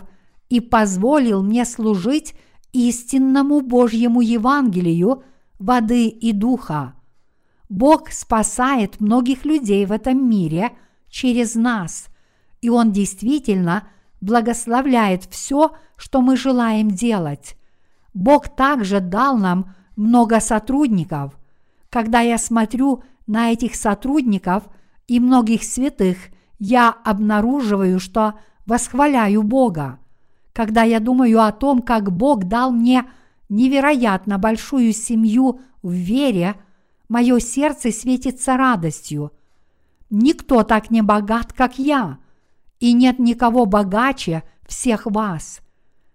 и 0.49 0.61
позволил 0.61 1.43
мне 1.43 1.67
служить 1.67 2.35
истинному 2.73 3.61
Божьему 3.61 4.23
Евангелию 4.23 5.25
воды 5.59 6.07
и 6.09 6.33
духа. 6.33 6.95
Бог 7.69 8.11
спасает 8.11 9.01
многих 9.01 9.45
людей 9.45 9.85
в 9.87 9.93
этом 9.93 10.29
мире 10.29 10.73
через 11.17 11.55
нас, 11.55 12.09
и 12.61 12.69
Он 12.69 12.93
действительно 12.93 13.89
благословляет 14.21 15.25
все, 15.25 15.71
что 15.97 16.21
мы 16.21 16.37
желаем 16.37 16.91
делать. 16.91 17.57
Бог 18.13 18.55
также 18.55 19.01
дал 19.01 19.39
нам 19.39 19.75
много 19.97 20.41
сотрудников. 20.41 21.33
Когда 21.89 22.21
я 22.21 22.37
смотрю 22.37 23.03
на 23.27 23.51
этих 23.51 23.77
сотрудников 23.77 24.65
и 25.09 25.19
многих 25.19 25.63
святых, 25.63 26.19
я 26.59 26.91
обнаруживаю, 26.91 27.99
что 27.99 28.35
восхваляю 28.67 29.43
Бога. 29.43 29.99
Когда 30.53 30.83
я 30.83 31.01
думаю 31.01 31.41
о 31.43 31.53
том, 31.53 31.81
как 31.81 32.13
Бог 32.13 32.45
дал 32.45 32.73
мне 32.73 33.05
невероятно 33.49 34.37
большую 34.37 34.93
семью 34.93 35.61
в 35.83 35.93
вере, 35.93 36.57
мое 37.09 37.39
сердце 37.41 37.91
светится 37.91 38.59
радостью. 38.59 39.33
Никто 40.11 40.63
так 40.63 40.91
не 40.91 41.03
богат, 41.03 41.53
как 41.53 41.79
я, 41.79 42.19
и 42.79 42.93
нет 42.93 43.19
никого 43.19 43.67
богаче 43.67 44.43
всех 44.67 45.07
вас. 45.07 45.61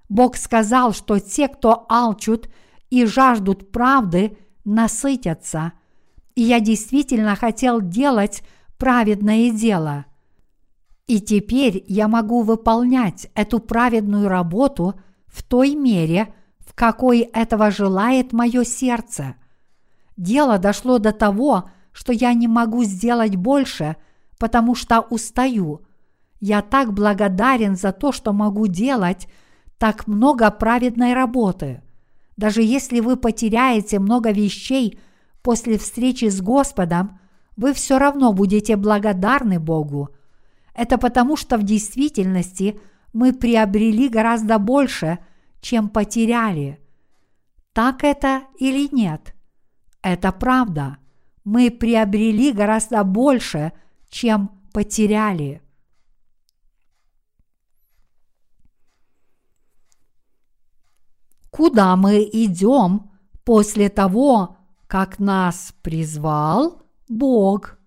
Бог 0.08 0.38
сказал, 0.38 0.94
что 0.94 1.20
те, 1.20 1.48
кто 1.48 1.86
алчут 1.90 2.50
и 2.90 3.06
жаждут 3.06 3.72
правды, 3.72 4.38
насытятся. 4.64 5.74
И 6.36 6.42
я 6.42 6.60
действительно 6.60 7.36
хотел 7.36 7.82
делать 7.82 8.44
праведное 8.78 9.52
дело. 9.52 10.06
И 11.08 11.20
теперь 11.20 11.84
я 11.88 12.08
могу 12.08 12.42
выполнять 12.42 13.30
эту 13.36 13.60
праведную 13.60 14.30
работу 14.30 14.96
в 15.28 15.44
той 15.44 15.76
мере, 15.76 16.34
в 16.60 16.74
какой 16.74 17.20
этого 17.20 17.72
желает 17.72 18.32
мое 18.32 18.64
сердце. 18.64 19.36
Дело 20.16 20.58
дошло 20.58 21.00
до 21.00 21.12
того, 21.12 21.64
что 21.64 21.81
я 22.12 22.34
не 22.34 22.48
могу 22.48 22.84
сделать 22.84 23.36
больше, 23.36 23.96
потому 24.40 24.76
что 24.76 25.02
устаю. 25.02 25.82
Я 26.40 26.62
так 26.62 26.94
благодарен 26.94 27.76
за 27.76 27.92
то, 27.92 28.12
что 28.12 28.34
могу 28.34 28.68
делать 28.68 29.28
так 29.78 30.08
много 30.08 30.50
праведной 30.52 31.14
работы. 31.14 31.82
Даже 32.38 32.62
если 32.62 33.00
вы 33.00 33.18
потеряете 33.18 34.00
много 34.00 34.32
вещей 34.32 35.00
после 35.42 35.78
встречи 35.78 36.30
с 36.30 36.42
Господом, 36.42 37.20
вы 37.58 37.74
все 37.74 38.00
равно 38.00 38.34
будете 38.34 38.76
благодарны 38.76 39.60
Богу. 39.60 40.10
Это 40.74 40.98
потому, 40.98 41.36
что 41.36 41.58
в 41.58 41.64
действительности 41.64 42.80
мы 43.14 43.34
приобрели 43.34 44.08
гораздо 44.08 44.58
больше, 44.58 45.20
чем 45.60 45.90
потеряли. 45.90 46.80
Так 47.74 48.04
это 48.04 48.44
или 48.58 48.90
нет? 48.94 49.36
Это 50.02 50.32
правда. 50.32 50.98
Мы 51.44 51.72
приобрели 51.72 52.52
гораздо 52.52 53.04
больше, 53.04 53.72
чем 54.10 54.52
потеряли. 54.72 55.62
куда 61.52 61.96
мы 61.96 62.28
идем 62.32 63.12
после 63.44 63.90
того, 63.90 64.58
как 64.88 65.20
нас 65.20 65.76
призвал 65.84 66.82
Бог. 67.08 67.78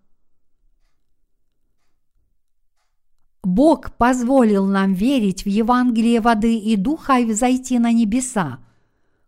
Бог 3.43 3.97
позволил 3.97 4.67
нам 4.67 4.93
верить 4.93 5.45
в 5.45 5.49
Евангелие 5.49 6.21
воды 6.21 6.57
и 6.57 6.77
духа 6.77 7.19
и 7.19 7.25
взойти 7.25 7.79
на 7.79 7.93
небеса. 7.93 8.61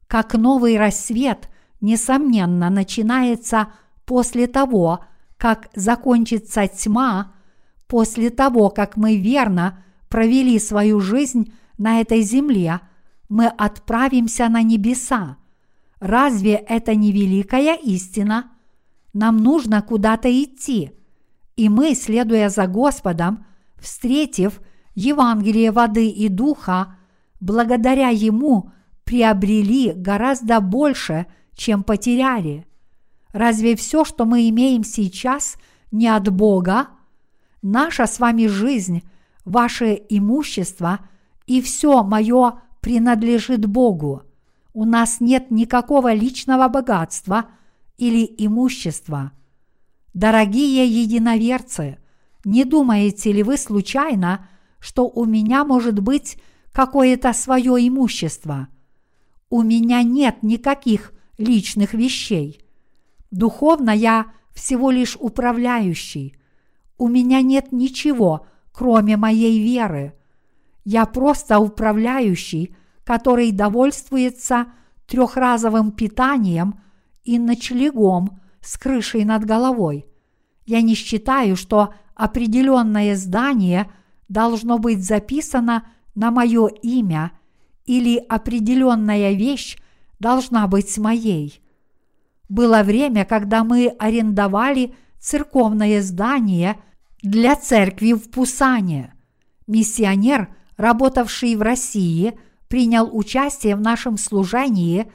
Как 0.06 0.34
новый 0.34 0.78
рассвет, 0.78 1.50
несомненно, 1.80 2.70
начинается 2.70 3.72
после 4.06 4.46
того, 4.46 5.04
как 5.36 5.68
закончится 5.74 6.66
тьма, 6.68 7.34
после 7.86 8.30
того, 8.30 8.70
как 8.70 8.96
мы 8.96 9.16
верно 9.16 9.84
провели 10.08 10.58
свою 10.58 11.00
жизнь 11.00 11.52
на 11.76 12.00
этой 12.00 12.22
земле– 12.22 12.80
мы 13.28 13.46
отправимся 13.46 14.48
на 14.48 14.62
небеса. 14.62 15.36
Разве 15.98 16.54
это 16.54 16.94
не 16.94 17.12
великая 17.12 17.76
истина? 17.76 18.50
Нам 19.12 19.38
нужно 19.38 19.82
куда-то 19.82 20.30
идти. 20.30 20.92
И 21.56 21.68
мы, 21.68 21.94
следуя 21.94 22.48
за 22.48 22.66
Господом, 22.66 23.46
встретив 23.76 24.60
Евангелие 24.94 25.70
воды 25.72 26.08
и 26.08 26.28
духа, 26.28 26.96
благодаря 27.40 28.08
Ему 28.08 28.70
приобрели 29.04 29.92
гораздо 29.92 30.60
больше, 30.60 31.26
чем 31.54 31.82
потеряли. 31.82 32.66
Разве 33.36 33.76
все, 33.76 34.06
что 34.06 34.24
мы 34.24 34.48
имеем 34.48 34.82
сейчас, 34.82 35.58
не 35.92 36.08
от 36.08 36.32
Бога? 36.32 36.88
Наша 37.60 38.06
с 38.06 38.18
вами 38.18 38.46
жизнь, 38.46 39.02
ваше 39.44 39.92
имущество 40.08 41.00
и 41.46 41.60
все 41.60 42.02
мое 42.02 42.62
принадлежит 42.80 43.66
Богу. 43.66 44.22
У 44.72 44.86
нас 44.86 45.20
нет 45.20 45.50
никакого 45.50 46.14
личного 46.14 46.68
богатства 46.68 47.50
или 47.98 48.24
имущества. 48.38 49.32
Дорогие 50.14 50.86
единоверцы, 50.86 51.98
не 52.42 52.64
думаете 52.64 53.32
ли 53.32 53.42
вы 53.42 53.58
случайно, 53.58 54.48
что 54.78 55.10
у 55.10 55.26
меня 55.26 55.66
может 55.66 56.00
быть 56.00 56.38
какое-то 56.72 57.34
свое 57.34 57.86
имущество? 57.86 58.68
У 59.50 59.60
меня 59.60 60.02
нет 60.02 60.42
никаких 60.42 61.12
личных 61.36 61.92
вещей. 61.92 62.65
Духовно 63.30 63.90
я 63.90 64.26
всего 64.54 64.90
лишь 64.90 65.16
управляющий. 65.18 66.36
У 66.98 67.08
меня 67.08 67.42
нет 67.42 67.72
ничего, 67.72 68.46
кроме 68.72 69.16
моей 69.16 69.62
веры. 69.62 70.14
Я 70.84 71.04
просто 71.06 71.58
управляющий, 71.58 72.74
который 73.04 73.52
довольствуется 73.52 74.66
трехразовым 75.06 75.92
питанием 75.92 76.80
и 77.24 77.38
ночлегом 77.38 78.40
с 78.60 78.78
крышей 78.78 79.24
над 79.24 79.44
головой. 79.44 80.06
Я 80.64 80.82
не 80.82 80.94
считаю, 80.94 81.56
что 81.56 81.94
определенное 82.14 83.14
здание 83.14 83.90
должно 84.28 84.78
быть 84.78 85.04
записано 85.04 85.86
на 86.14 86.30
мое 86.30 86.66
имя 86.82 87.32
или 87.84 88.16
определенная 88.16 89.32
вещь 89.32 89.76
должна 90.18 90.66
быть 90.66 90.96
моей. 90.98 91.60
Было 92.48 92.82
время, 92.82 93.24
когда 93.24 93.64
мы 93.64 93.88
арендовали 93.98 94.94
церковное 95.18 96.00
здание 96.02 96.76
для 97.22 97.56
церкви 97.56 98.12
в 98.12 98.30
Пусане. 98.30 99.14
Миссионер, 99.66 100.48
работавший 100.76 101.56
в 101.56 101.62
России, 101.62 102.38
принял 102.68 103.08
участие 103.12 103.74
в 103.74 103.80
нашем 103.80 104.16
служении, 104.16 105.10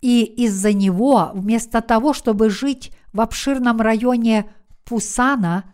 и 0.00 0.22
из-за 0.22 0.72
него, 0.72 1.30
вместо 1.34 1.80
того, 1.80 2.12
чтобы 2.12 2.50
жить 2.50 2.92
в 3.12 3.20
обширном 3.20 3.80
районе 3.80 4.48
Пусана, 4.84 5.64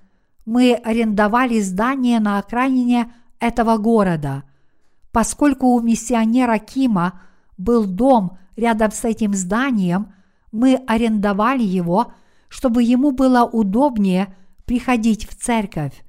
мы 0.46 0.74
арендовали 0.74 1.60
здание 1.60 2.20
на 2.20 2.38
окраине 2.38 3.12
этого 3.38 3.76
города. 3.76 4.44
Поскольку 5.12 5.68
у 5.68 5.80
миссионера 5.80 6.58
Кима 6.58 7.20
был 7.58 7.84
дом 7.84 8.38
рядом 8.56 8.90
с 8.90 9.04
этим 9.04 9.34
зданием, 9.34 10.13
мы 10.54 10.76
арендовали 10.86 11.64
его, 11.64 12.12
чтобы 12.48 12.84
ему 12.84 13.10
было 13.10 13.42
удобнее 13.42 14.36
приходить 14.64 15.28
в 15.28 15.34
церковь. 15.34 16.04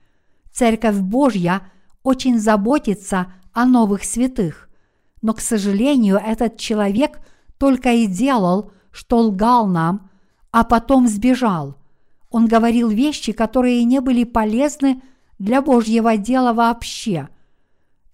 Церковь 0.51 0.97
Божья 0.97 1.63
очень 2.03 2.39
заботится 2.39 3.33
о 3.53 3.65
новых 3.65 4.03
святых, 4.03 4.69
но, 5.23 5.33
к 5.33 5.41
сожалению, 5.41 6.21
этот 6.23 6.57
человек 6.57 7.21
только 7.57 7.91
и 7.93 8.05
делал, 8.05 8.71
что 8.91 9.19
лгал 9.21 9.65
нам, 9.65 10.11
а 10.51 10.63
потом 10.63 11.07
сбежал. 11.07 11.75
Он 12.29 12.45
говорил 12.45 12.89
вещи, 12.89 13.31
которые 13.31 13.83
не 13.83 13.99
были 13.99 14.25
полезны 14.25 15.01
для 15.39 15.63
Божьего 15.63 16.17
дела 16.17 16.53
вообще. 16.53 17.29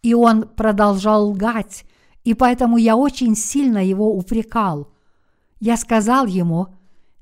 И 0.01 0.13
он 0.13 0.43
продолжал 0.43 1.31
лгать, 1.31 1.83
и 2.23 2.33
поэтому 2.33 2.77
я 2.77 2.95
очень 2.95 3.35
сильно 3.35 3.85
его 3.85 4.15
упрекал. 4.15 4.90
Я 5.61 5.77
сказал 5.77 6.25
ему, 6.25 6.67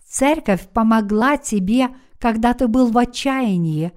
«Церковь 0.04 0.68
помогла 0.70 1.38
тебе, 1.38 1.90
когда 2.18 2.56
ты 2.56 2.68
был 2.68 2.88
в 2.88 2.98
отчаянии, 2.98 3.92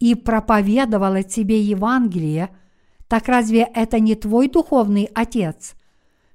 и 0.00 0.16
проповедовала 0.16 1.22
тебе 1.22 1.62
Евангелие, 1.62 2.50
так 3.06 3.28
разве 3.28 3.60
это 3.62 4.00
не 4.00 4.16
твой 4.16 4.48
духовный 4.48 5.08
отец? 5.14 5.74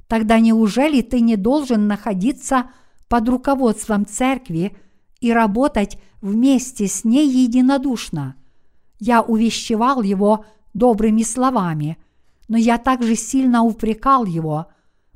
Тогда 0.08 0.40
неужели 0.40 1.02
ты 1.02 1.20
не 1.20 1.36
должен 1.36 1.88
находиться 1.88 2.72
под 3.10 3.28
руководством 3.28 4.06
церкви 4.06 4.78
и 5.20 5.34
работать 5.34 6.00
вместе 6.22 6.88
с 6.88 7.04
ней 7.04 7.28
единодушно?» 7.28 8.36
Я 8.98 9.22
увещевал 9.22 10.04
его 10.04 10.46
добрыми 10.74 11.24
словами– 11.24 11.98
но 12.50 12.58
я 12.58 12.78
также 12.78 13.16
сильно 13.16 13.64
упрекал 13.64 14.26
его, 14.26 14.66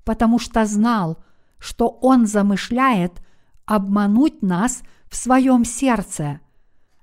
потому 0.05 0.39
что 0.39 0.65
знал, 0.65 1.17
что 1.63 1.87
он 2.01 2.27
замышляет 2.27 3.21
обмануть 3.65 4.41
нас 4.41 4.83
в 5.09 5.15
своем 5.15 5.63
сердце. 5.63 6.41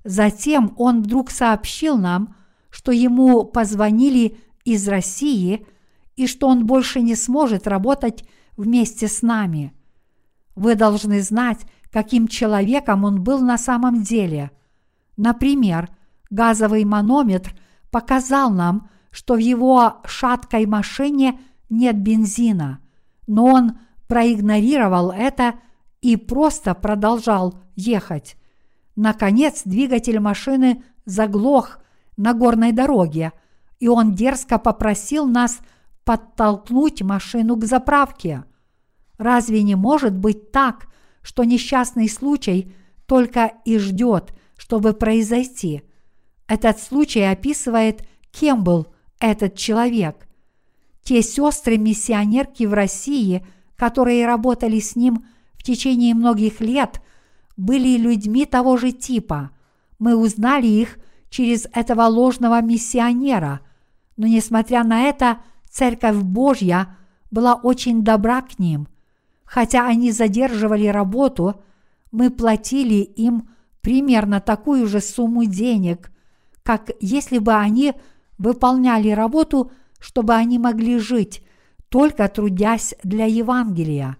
Затем 0.04 0.74
он 0.76 1.02
вдруг 1.02 1.30
сообщил 1.30 1.96
нам, 1.96 2.36
что 2.68 2.92
ему 2.92 3.44
позвонили 3.44 4.36
из 4.66 4.86
России 4.86 5.66
и 6.14 6.26
что 6.26 6.46
он 6.46 6.66
больше 6.66 7.00
не 7.00 7.14
сможет 7.14 7.66
работать 7.66 8.24
вместе 8.54 9.08
с 9.08 9.22
нами. 9.22 9.72
Вы 10.54 10.74
должны 10.74 11.22
знать, 11.22 11.60
каким 11.90 12.28
человеком 12.28 13.04
он 13.04 13.22
был 13.22 13.40
на 13.40 13.56
самом 13.56 14.02
деле. 14.02 14.50
Например, 15.16 15.88
газовый 16.28 16.84
манометр 16.84 17.56
показал 17.90 18.50
нам, 18.50 18.90
что 19.10 19.36
в 19.36 19.38
его 19.38 20.02
шаткой 20.04 20.66
машине 20.66 21.40
нет 21.70 21.98
бензина, 21.98 22.80
но 23.26 23.46
он 23.46 23.72
проигнорировал 24.10 25.12
это 25.12 25.54
и 26.00 26.16
просто 26.16 26.74
продолжал 26.74 27.60
ехать. 27.76 28.36
Наконец 28.96 29.62
двигатель 29.64 30.18
машины 30.18 30.82
заглох 31.04 31.78
на 32.16 32.34
горной 32.34 32.72
дороге, 32.72 33.32
и 33.78 33.86
он 33.86 34.16
дерзко 34.16 34.58
попросил 34.58 35.26
нас 35.26 35.60
подтолкнуть 36.02 37.02
машину 37.02 37.54
к 37.54 37.64
заправке. 37.64 38.42
Разве 39.16 39.62
не 39.62 39.76
может 39.76 40.16
быть 40.16 40.50
так, 40.50 40.88
что 41.22 41.44
несчастный 41.44 42.08
случай 42.08 42.74
только 43.06 43.52
и 43.64 43.78
ждет, 43.78 44.34
чтобы 44.56 44.92
произойти? 44.92 45.84
Этот 46.48 46.80
случай 46.80 47.22
описывает 47.22 48.08
кем 48.32 48.64
был 48.64 48.88
этот 49.20 49.54
человек. 49.54 50.26
Те 51.04 51.22
сестры-миссионерки 51.22 52.64
в 52.64 52.72
России, 52.72 53.46
которые 53.80 54.26
работали 54.26 54.78
с 54.78 54.94
ним 54.94 55.24
в 55.54 55.62
течение 55.62 56.14
многих 56.14 56.60
лет, 56.60 57.00
были 57.56 57.96
людьми 57.96 58.44
того 58.44 58.76
же 58.76 58.92
типа. 58.92 59.52
Мы 59.98 60.14
узнали 60.16 60.66
их 60.66 60.98
через 61.30 61.66
этого 61.72 62.02
ложного 62.02 62.60
миссионера, 62.60 63.60
но 64.18 64.26
несмотря 64.26 64.84
на 64.84 65.04
это, 65.04 65.38
Церковь 65.70 66.18
Божья 66.18 66.94
была 67.30 67.54
очень 67.54 68.04
добра 68.04 68.42
к 68.42 68.58
ним. 68.58 68.86
Хотя 69.46 69.86
они 69.86 70.12
задерживали 70.12 70.86
работу, 70.88 71.62
мы 72.12 72.28
платили 72.28 72.96
им 72.96 73.48
примерно 73.80 74.40
такую 74.40 74.88
же 74.88 75.00
сумму 75.00 75.46
денег, 75.46 76.12
как 76.62 76.90
если 77.00 77.38
бы 77.38 77.54
они 77.54 77.94
выполняли 78.36 79.08
работу, 79.08 79.72
чтобы 79.98 80.34
они 80.34 80.58
могли 80.58 80.98
жить, 80.98 81.42
только 81.90 82.28
трудясь 82.28 82.94
для 83.02 83.26
Евангелия. 83.26 84.16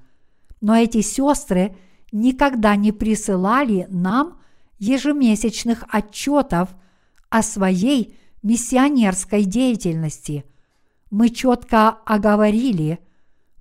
Но 0.60 0.76
эти 0.76 1.00
сестры 1.00 1.76
никогда 2.12 2.76
не 2.76 2.92
присылали 2.92 3.86
нам 3.88 4.40
ежемесячных 4.78 5.84
отчетов 5.88 6.70
о 7.30 7.42
своей 7.42 8.18
миссионерской 8.42 9.44
деятельности. 9.44 10.44
Мы 11.10 11.28
четко 11.28 11.90
оговорили, 11.90 12.98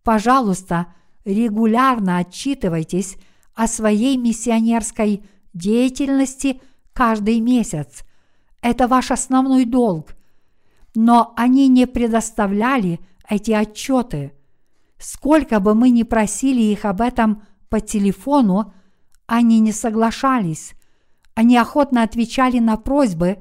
пожалуйста, 0.04 0.88
регулярно 1.24 2.18
отчитывайтесь 2.18 3.18
о 3.54 3.68
своей 3.68 4.18
миссионерской 4.18 5.24
деятельности 5.54 6.62
каждый 6.94 7.40
месяц. 7.42 8.04
Это 8.62 8.88
ваш 8.88 9.12
основной 9.12 9.66
долг, 9.66 10.16
но 10.96 11.34
они 11.38 11.68
не 11.68 11.86
предоставляли 11.86 13.00
эти 13.30 13.52
отчеты. 13.52 14.34
Сколько 14.98 15.60
бы 15.60 15.76
мы 15.76 15.92
ни 15.92 16.04
просили 16.04 16.62
их 16.62 16.84
об 16.84 17.00
этом 17.00 17.44
по 17.70 17.80
телефону, 17.80 18.74
они 19.28 19.60
не 19.60 19.72
соглашались. 19.72 20.74
Они 21.36 21.56
охотно 21.56 22.04
отвечали 22.04 22.60
на 22.60 22.76
просьбы, 22.76 23.38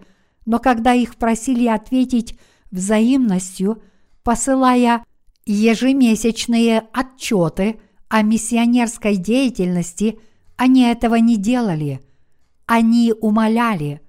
но 0.46 0.60
когда 0.60 0.92
их 0.92 1.16
просили 1.16 1.66
ответить 1.66 2.38
взаимностью, 2.70 3.82
посылая 4.22 5.04
ежемесячные 5.46 6.84
отчеты 6.92 7.80
о 8.08 8.22
миссионерской 8.22 9.16
деятельности, 9.16 10.20
они 10.56 10.82
этого 10.82 11.16
не 11.16 11.36
делали. 11.36 12.00
Они 12.66 13.14
умоляли, 13.18 14.02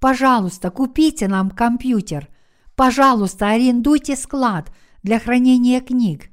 пожалуйста, 0.00 0.70
купите 0.70 1.28
нам 1.28 1.50
компьютер, 1.50 2.28
Пожалуйста, 2.74 3.50
арендуйте 3.50 4.16
склад 4.16 4.72
для 5.02 5.18
хранения 5.18 5.80
книг. 5.80 6.30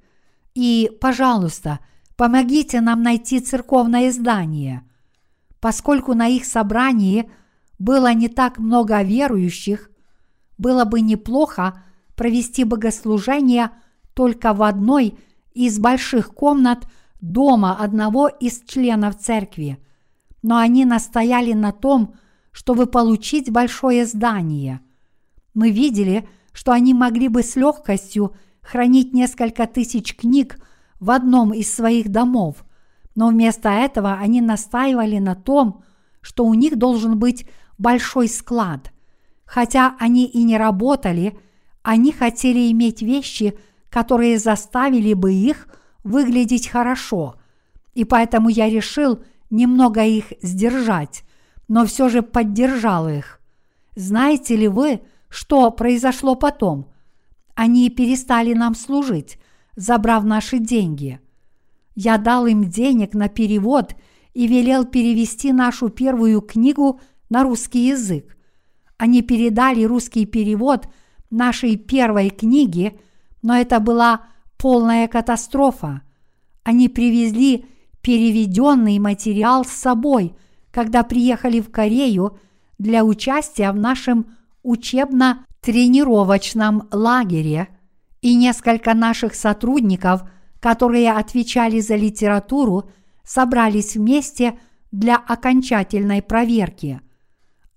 И, 0.53 0.91
пожалуйста, 0.99 1.79
помогите 2.15 2.81
нам 2.81 3.03
найти 3.03 3.39
церковное 3.39 4.11
здание. 4.11 4.83
Поскольку 5.59 6.13
на 6.13 6.27
их 6.27 6.45
собрании 6.45 7.29
было 7.77 8.13
не 8.13 8.27
так 8.27 8.57
много 8.57 9.01
верующих, 9.01 9.89
было 10.57 10.85
бы 10.85 11.01
неплохо 11.01 11.83
провести 12.15 12.63
богослужение 12.63 13.71
только 14.13 14.53
в 14.53 14.63
одной 14.63 15.17
из 15.53 15.79
больших 15.79 16.33
комнат 16.33 16.87
дома 17.21 17.75
одного 17.75 18.27
из 18.27 18.61
членов 18.67 19.17
церкви. 19.17 19.77
Но 20.41 20.57
они 20.57 20.85
настояли 20.85 21.53
на 21.53 21.71
том, 21.71 22.15
чтобы 22.51 22.85
получить 22.85 23.51
большое 23.51 24.05
здание– 24.05 24.81
мы 25.53 25.71
видели, 25.71 26.27
что 26.53 26.71
они 26.71 26.93
могли 26.93 27.27
бы 27.27 27.43
с 27.43 27.55
легкостью 27.55 28.33
хранить 28.61 29.13
несколько 29.13 29.67
тысяч 29.67 30.15
книг 30.15 30.59
в 30.99 31.11
одном 31.11 31.53
из 31.53 31.73
своих 31.73 32.09
домов, 32.09 32.65
но 33.15 33.29
вместо 33.29 33.69
этого 33.69 34.13
они 34.13 34.41
настаивали 34.41 35.17
на 35.19 35.35
том, 35.35 35.83
что 36.21 36.45
у 36.45 36.53
них 36.53 36.77
должен 36.77 37.17
быть 37.17 37.47
большой 37.77 38.27
склад. 38.27 38.91
Хотя 39.45 39.95
они 39.99 40.25
и 40.25 40.43
не 40.43 40.57
работали, 40.57 41.37
они 41.81 42.11
хотели 42.11 42.71
иметь 42.71 43.01
вещи, 43.01 43.57
которые 43.89 44.37
заставили 44.37 45.13
бы 45.13 45.33
их 45.33 45.67
выглядеть 46.03 46.67
хорошо. 46.67 47.35
И 47.93 48.03
поэтому 48.03 48.49
я 48.49 48.69
решил 48.69 49.23
немного 49.49 50.03
их 50.03 50.33
сдержать, 50.41 51.23
но 51.67 51.85
все 51.85 52.09
же 52.09 52.21
поддержал 52.21 53.09
их. 53.09 53.39
Знаете 53.95 54.55
ли 54.55 54.67
вы, 54.67 55.01
что 55.29 55.71
произошло 55.71 56.35
потом? 56.35 56.91
Они 57.61 57.89
перестали 57.89 58.53
нам 58.53 58.73
служить, 58.73 59.37
забрав 59.75 60.23
наши 60.23 60.59
деньги. 60.59 61.19
Я 61.93 62.17
дал 62.17 62.47
им 62.47 62.69
денег 62.69 63.13
на 63.13 63.27
перевод 63.27 63.95
и 64.33 64.47
велел 64.47 64.85
перевести 64.85 65.51
нашу 65.51 65.89
первую 65.89 66.39
книгу 66.39 67.01
на 67.29 67.43
русский 67.43 67.87
язык. 67.87 68.37
Они 68.95 69.21
передали 69.21 69.83
русский 69.83 70.25
перевод 70.25 70.87
нашей 71.31 71.75
первой 71.75 72.29
книги, 72.29 72.97
но 73.41 73.57
это 73.57 73.81
была 73.81 74.21
полная 74.57 75.09
катастрофа. 75.09 76.03
Они 76.63 76.87
привезли 76.87 77.65
переведенный 78.01 78.99
материал 78.99 79.65
с 79.65 79.71
собой, 79.71 80.33
когда 80.71 81.03
приехали 81.03 81.59
в 81.59 81.69
Корею 81.69 82.39
для 82.77 83.03
участия 83.03 83.69
в 83.73 83.75
нашем 83.75 84.27
учебно-тренировочном 85.61 86.87
лагере, 86.91 87.67
и 88.21 88.35
несколько 88.35 88.93
наших 88.93 89.33
сотрудников, 89.33 90.23
которые 90.59 91.11
отвечали 91.13 91.79
за 91.79 91.95
литературу, 91.95 92.89
собрались 93.23 93.95
вместе 93.95 94.59
для 94.91 95.15
окончательной 95.15 96.21
проверки– 96.21 97.01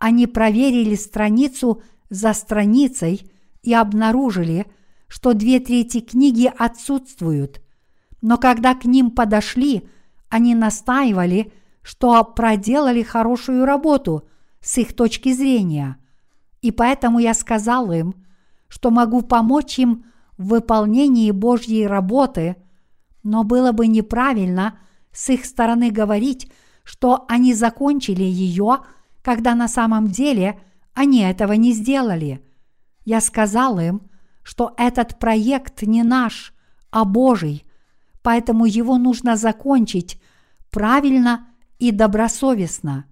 они 0.03 0.27
проверили 0.27 0.97
страницу 0.97 1.81
за 2.11 2.33
страницей 2.33 3.31
и 3.62 3.73
обнаружили, 3.73 4.66
что 5.07 5.33
две 5.33 5.61
трети 5.61 6.01
книги 6.01 6.53
отсутствуют. 6.59 7.62
Но 8.21 8.37
когда 8.37 8.75
к 8.75 8.85
ним 8.85 9.12
подошли, 9.12 9.88
они 10.29 10.57
настаивали, 10.57 11.53
что 11.83 12.25
проделали 12.25 13.05
хорошую 13.05 13.64
работу 13.64 14.29
с 14.61 14.77
их 14.79 14.92
точки 14.97 15.33
зрения. 15.33 15.99
И 16.62 16.70
поэтому 16.70 17.18
я 17.18 17.35
сказал 17.35 17.92
им, 17.92 18.14
что 18.68 18.90
могу 18.90 19.20
помочь 19.22 19.79
им 19.79 20.07
в 20.38 20.48
выполнении 20.48 21.31
Божьей 21.31 21.87
работы, 21.87 22.57
но 23.22 23.44
было 23.44 23.72
бы 23.72 23.87
неправильно 23.87 24.79
с 25.12 25.29
их 25.29 25.44
стороны 25.44 25.90
говорить, 25.90 26.51
что 26.83 27.27
они 27.29 27.53
закончили 27.53 28.25
ее– 28.25 28.79
когда 29.22 29.55
на 29.55 29.68
самом 29.68 30.09
деле 30.09 30.61
они 30.94 31.20
этого 31.22 31.53
не 31.53 31.72
сделали. 31.72 32.44
Я 33.05 33.20
сказал 33.20 33.79
им, 33.79 34.03
что 34.42 34.75
этот 34.77 35.18
проект 35.18 35.83
не 35.83 36.03
наш, 36.03 36.53
а 36.90 37.05
Божий, 37.05 37.64
поэтому 38.22 38.66
его 38.66 38.98
нужно 38.98 39.37
закончить 39.37 40.20
правильно 40.70 41.46
и 41.79 41.92
добросовестно. 41.92 43.07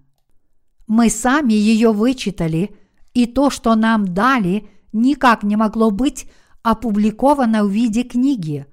Мы 0.87 1.09
сами 1.09 1.53
ее 1.53 1.93
вычитали, 1.93 2.75
и 3.13 3.25
то, 3.25 3.49
что 3.49 3.75
нам 3.75 4.05
дали, 4.05 4.67
никак 4.93 5.43
не 5.43 5.55
могло 5.55 5.91
быть 5.91 6.29
опубликовано 6.63 7.63
в 7.63 7.69
виде 7.69 8.03
книги. 8.03 8.65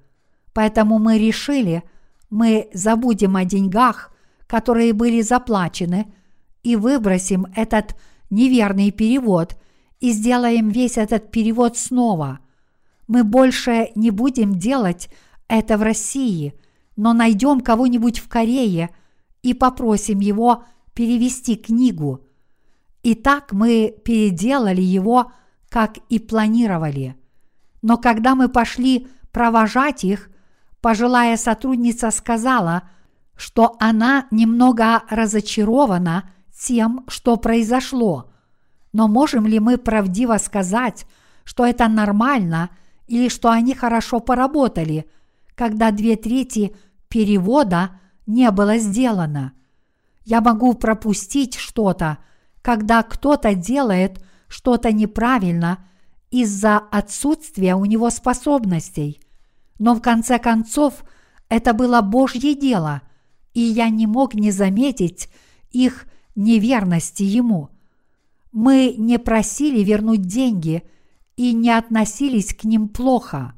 Поэтому 0.53 0.99
мы 0.99 1.17
решили, 1.17 1.83
мы 2.29 2.69
забудем 2.73 3.35
о 3.35 3.45
деньгах, 3.45 4.13
которые 4.47 4.93
были 4.93 5.21
заплачены– 5.21 6.13
и 6.63 6.75
выбросим 6.75 7.47
этот 7.55 7.95
неверный 8.29 8.91
перевод 8.91 9.57
и 9.99 10.11
сделаем 10.11 10.69
весь 10.69 10.97
этот 10.97 11.31
перевод 11.31 11.77
снова. 11.77 12.39
Мы 13.07 13.23
больше 13.23 13.89
не 13.95 14.11
будем 14.11 14.55
делать 14.55 15.09
это 15.47 15.77
в 15.77 15.81
России, 15.81 16.53
но 16.95 17.13
найдем 17.13 17.61
кого-нибудь 17.61 18.19
в 18.19 18.27
Корее 18.27 18.89
и 19.41 19.53
попросим 19.53 20.19
его 20.19 20.63
перевести 20.93 21.55
книгу. 21.55 22.21
И 23.03 23.15
так 23.15 23.51
мы 23.51 23.95
переделали 24.03 24.81
его, 24.81 25.31
как 25.69 25.97
и 26.09 26.19
планировали. 26.19 27.15
Но 27.81 27.97
когда 27.97 28.35
мы 28.35 28.49
пошли 28.49 29.07
провожать 29.31 30.03
их, 30.03 30.29
пожилая 30.81 31.37
сотрудница 31.37 32.11
сказала, 32.11 32.89
что 33.35 33.75
она 33.79 34.25
немного 34.31 35.03
разочарована– 35.09 36.29
тем, 36.59 37.05
что 37.07 37.37
произошло. 37.37 38.29
Но 38.91 39.07
можем 39.07 39.47
ли 39.47 39.59
мы 39.59 39.77
правдиво 39.77 40.37
сказать, 40.37 41.05
что 41.43 41.65
это 41.65 41.87
нормально 41.87 42.69
или 43.07 43.29
что 43.29 43.49
они 43.49 43.73
хорошо 43.73 44.19
поработали, 44.19 45.09
когда 45.55 45.91
две 45.91 46.15
трети 46.15 46.75
перевода 47.07 47.99
не 48.27 48.51
было 48.51 48.77
сделано? 48.77 49.53
Я 50.25 50.41
могу 50.41 50.73
пропустить 50.73 51.55
что-то, 51.55 52.17
когда 52.61 53.03
кто-то 53.03 53.53
делает 53.53 54.23
что-то 54.47 54.91
неправильно 54.91 55.85
из-за 56.31 56.77
отсутствия 56.77 57.75
у 57.75 57.85
него 57.85 58.09
способностей. 58.09 59.21
Но 59.77 59.95
в 59.95 60.01
конце 60.01 60.39
концов 60.39 61.03
это 61.47 61.73
было 61.73 62.01
Божье 62.01 62.55
дело, 62.55 63.01
и 63.53 63.61
я 63.61 63.89
не 63.89 64.07
мог 64.07 64.35
не 64.35 64.51
заметить 64.51 65.29
их 65.71 66.05
неверности 66.35 67.23
Ему. 67.23 67.69
Мы 68.51 68.95
не 68.97 69.19
просили 69.19 69.83
вернуть 69.83 70.21
деньги 70.21 70.83
и 71.35 71.53
не 71.53 71.71
относились 71.71 72.53
к 72.53 72.63
ним 72.63 72.89
плохо. 72.89 73.53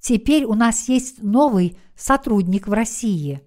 Теперь 0.00 0.44
у 0.44 0.54
нас 0.54 0.88
есть 0.88 1.22
новый 1.22 1.78
сотрудник 1.96 2.68
в 2.68 2.72
России. 2.72 3.40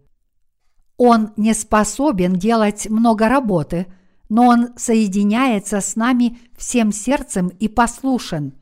Он 0.97 1.31
не 1.37 1.53
способен 1.53 2.33
делать 2.33 2.89
много 2.89 3.29
работы, 3.29 3.87
но 4.29 4.45
он 4.45 4.69
соединяется 4.77 5.81
с 5.81 5.95
нами 5.95 6.39
всем 6.55 6.91
сердцем 6.91 7.47
и 7.47 7.67
послушен. 7.67 8.53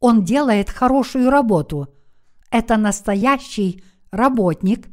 Он 0.00 0.24
делает 0.24 0.68
хорошую 0.68 1.30
работу. 1.30 1.88
Это 2.50 2.76
настоящий 2.76 3.82
работник 4.10 4.88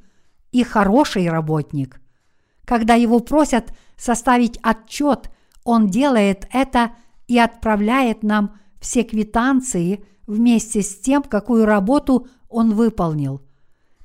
и 0.52 0.64
хороший 0.64 1.28
работник. 1.30 2.00
Когда 2.66 2.94
его 2.94 3.20
просят 3.20 3.74
составить 3.98 4.60
отчет, 4.62 5.30
он 5.64 5.88
делает 5.88 6.48
это 6.54 6.92
и 7.28 7.38
отправляет 7.38 8.24
нам 8.24 8.58
все 8.80 9.04
квитанции 9.04 10.06
вместе 10.28 10.82
с 10.82 11.00
тем, 11.00 11.24
какую 11.24 11.66
работу 11.66 12.28
он 12.48 12.74
выполнил. 12.74 13.42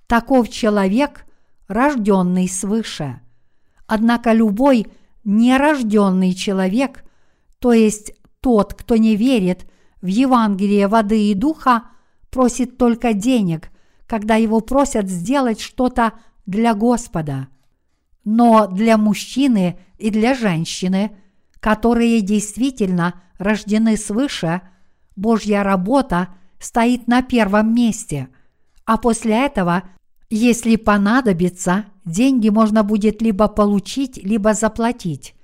Таков 0.06 0.48
человек, 0.48 1.26
рожденный 1.68 2.48
свыше. 2.48 3.20
Однако 3.86 4.32
любой 4.32 4.86
нерожденный 5.26 6.32
человек, 6.32 7.04
то 7.58 7.72
есть 7.72 8.14
тот, 8.40 8.74
кто 8.74 8.96
не 8.96 9.16
верит 9.16 9.66
в 10.00 10.06
Евангелие 10.06 10.86
воды 10.88 11.30
и 11.30 11.34
духа, 11.34 11.82
просит 12.30 12.78
только 12.78 13.12
денег, 13.12 13.70
когда 14.06 14.36
его 14.36 14.60
просят 14.60 15.08
сделать 15.08 15.60
что-то 15.60 16.12
для 16.46 16.74
Господа. 16.74 17.48
Но 18.24 18.68
для 18.68 18.96
мужчины 18.96 19.78
и 19.98 20.10
для 20.10 20.34
женщины, 20.34 21.16
которые 21.60 22.20
действительно 22.20 23.20
рождены 23.38 23.96
свыше, 23.96 24.62
Божья 25.16 25.62
работа 25.62 26.28
стоит 26.60 27.08
на 27.08 27.22
первом 27.22 27.74
месте, 27.74 28.28
а 28.84 28.96
после 28.96 29.44
этого, 29.44 29.82
если 30.30 30.76
понадобится, 30.76 31.86
деньги 32.06 32.48
можно 32.48 32.82
будет 32.82 33.20
либо 33.20 33.48
получить, 33.48 34.16
либо 34.16 34.54
заплатить. 34.54 35.34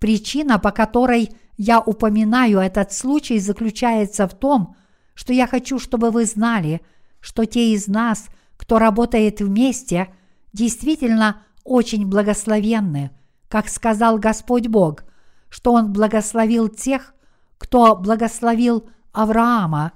Причина, 0.00 0.58
по 0.58 0.72
которой 0.72 1.30
я 1.56 1.80
упоминаю 1.80 2.58
этот 2.58 2.92
случай, 2.92 3.38
заключается 3.38 4.26
в 4.26 4.34
том, 4.34 4.74
что 5.14 5.32
я 5.32 5.46
хочу, 5.46 5.78
чтобы 5.78 6.10
вы 6.10 6.24
знали, 6.24 6.80
что 7.20 7.44
те 7.44 7.72
из 7.72 7.86
нас, 7.86 8.28
кто 8.56 8.78
работает 8.78 9.40
вместе, 9.40 10.08
действительно 10.52 11.42
очень 11.64 12.06
благословенны, 12.06 13.10
как 13.48 13.68
сказал 13.68 14.18
Господь 14.18 14.68
Бог, 14.68 15.04
что 15.48 15.72
Он 15.72 15.92
благословил 15.92 16.68
тех, 16.68 17.14
кто 17.58 17.96
благословил 17.96 18.88
Авраама, 19.12 19.92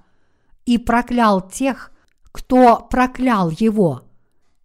и 0.66 0.78
проклял 0.78 1.40
тех, 1.40 1.92
кто 2.32 2.86
проклял 2.90 3.50
его. 3.50 4.02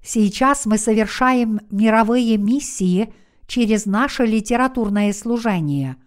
Сейчас 0.07 0.65
мы 0.65 0.77
совершаем 0.77 1.59
мировые 1.69 2.37
миссии 2.37 3.13
через 3.45 3.85
наше 3.85 4.25
литературное 4.25 5.11
служение. 5.13 5.97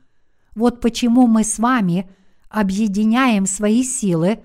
Вот 0.54 0.80
почему 0.80 1.26
мы 1.26 1.44
с 1.44 1.58
вами 1.58 2.10
объединяем 2.48 3.46
свои 3.46 3.84
силы 3.84 4.40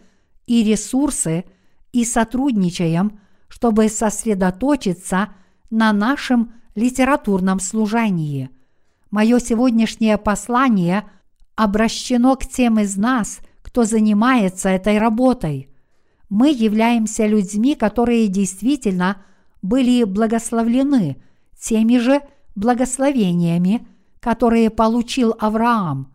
и 0.45 0.63
ресурсы 0.63 1.45
и 1.93 2.05
сотрудничаем, 2.05 3.19
чтобы 3.47 3.89
сосредоточиться– 3.89 5.29
на 5.69 5.91
нашем 5.91 6.53
литературном 6.75 7.59
служении. 7.59 8.49
Мое 9.11 9.39
сегодняшнее 9.39 10.17
послание 10.17 11.03
обращено 11.55 12.35
к 12.35 12.45
тем 12.45 12.79
из 12.79 12.95
нас, 12.97 13.39
кто 13.61 13.83
занимается 13.83 14.69
этой 14.69 14.97
работой. 14.97 15.69
Мы 16.29 16.49
являемся 16.51 17.27
людьми, 17.27 17.75
которые 17.75 18.27
действительно 18.27 19.21
были 19.65 20.03
благословлены 20.03 21.17
теми 21.59 21.97
же 21.97 22.21
благословениями, 22.55 23.87
которые 24.19 24.69
получил 24.69 25.35
Авраам. 25.39 26.13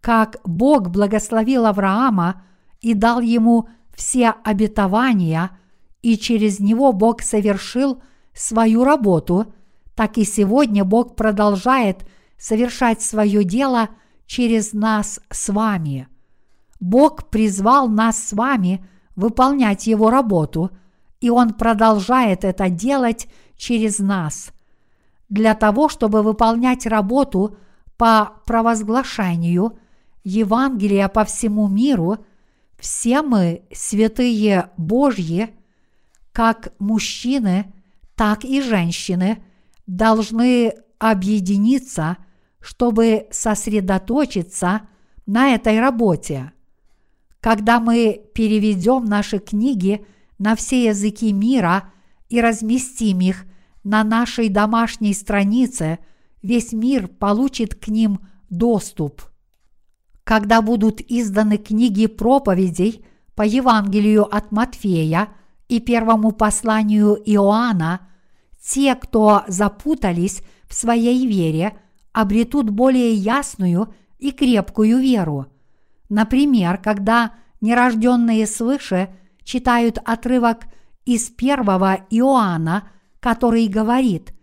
Как 0.00 0.36
Бог 0.44 0.90
благословил 0.90 1.66
Авраама 1.66 2.42
и 2.80 2.94
дал 2.94 3.20
ему 3.20 3.68
все 3.94 4.34
обетования, 4.44 5.50
и 6.02 6.16
через 6.16 6.60
него 6.60 6.92
Бог 6.92 7.22
совершил 7.22 8.00
свою 8.32 8.84
работу, 8.84 9.52
так 9.96 10.16
и 10.16 10.24
сегодня 10.24 10.84
Бог 10.84 11.16
продолжает 11.16 12.06
совершать 12.38 13.02
свое 13.02 13.42
дело 13.42 13.88
через 14.26 14.72
нас 14.72 15.20
с 15.30 15.48
вами. 15.48 16.06
Бог 16.78 17.28
призвал 17.28 17.88
нас 17.88 18.22
с 18.22 18.32
вами 18.32 18.86
выполнять 19.16 19.88
Его 19.88 20.10
работу, 20.10 20.70
и 21.20 21.30
Он 21.30 21.54
продолжает 21.54 22.44
это 22.44 22.68
делать 22.68 23.28
через 23.56 23.98
нас. 23.98 24.52
Для 25.28 25.54
того, 25.54 25.88
чтобы 25.88 26.22
выполнять 26.22 26.86
работу 26.86 27.56
по 27.96 28.32
провозглашению 28.46 29.78
Евангелия 30.24 31.08
по 31.08 31.24
всему 31.24 31.68
миру, 31.68 32.18
все 32.78 33.22
мы, 33.22 33.62
святые 33.72 34.70
Божьи, 34.76 35.50
как 36.32 36.72
мужчины, 36.78 37.72
так 38.14 38.44
и 38.44 38.62
женщины, 38.62 39.42
должны 39.86 40.74
объединиться, 40.98 42.18
чтобы 42.60 43.26
сосредоточиться 43.30 44.82
на 45.26 45.54
этой 45.54 45.80
работе. 45.80 46.52
Когда 47.40 47.80
мы 47.80 48.20
переведем 48.34 49.04
наши 49.04 49.38
книги 49.38 50.06
на 50.38 50.56
все 50.56 50.84
языки 50.84 51.32
мира 51.32 51.92
и 52.28 52.40
разместим 52.40 53.20
их 53.20 53.44
на 53.84 54.04
нашей 54.04 54.48
домашней 54.48 55.14
странице, 55.14 55.98
весь 56.42 56.72
мир 56.72 57.08
получит 57.08 57.74
к 57.74 57.88
ним 57.88 58.20
доступ. 58.50 59.22
Когда 60.24 60.62
будут 60.62 61.00
изданы 61.00 61.56
книги 61.56 62.06
проповедей 62.06 63.04
по 63.34 63.42
Евангелию 63.42 64.24
от 64.24 64.52
Матфея 64.52 65.28
и 65.68 65.80
первому 65.80 66.32
посланию 66.32 67.14
Иоанна, 67.24 68.08
те, 68.62 68.94
кто 68.94 69.44
запутались 69.48 70.42
в 70.68 70.74
своей 70.74 71.26
вере, 71.26 71.78
обретут 72.12 72.70
более 72.70 73.14
ясную 73.14 73.94
и 74.18 74.32
крепкую 74.32 74.98
веру. 74.98 75.46
Например, 76.08 76.78
когда 76.78 77.34
нерожденные 77.60 78.46
свыше 78.46 79.08
читают 79.48 79.98
отрывок 80.04 80.66
из 81.06 81.30
первого 81.30 82.00
Иоанна, 82.10 82.90
который 83.18 83.66
говорит, 83.66 84.34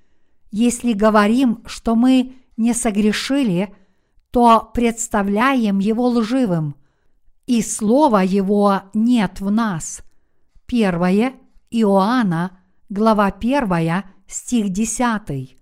«Если 0.50 0.94
говорим, 0.94 1.62
что 1.68 1.96
мы 1.96 2.34
не 2.58 2.74
согрешили, 2.74 3.76
то 4.32 4.72
представляем 4.74 5.78
его 5.78 6.08
лживым, 6.08 6.76
и 7.46 7.62
слова 7.62 8.24
его 8.24 8.82
нет 8.96 9.42
в 9.42 9.52
нас». 9.52 10.02
Первое 10.66 11.34
Иоанна, 11.70 12.58
глава 12.90 13.28
1, 13.28 14.04
стих 14.26 14.70
10. 14.70 15.56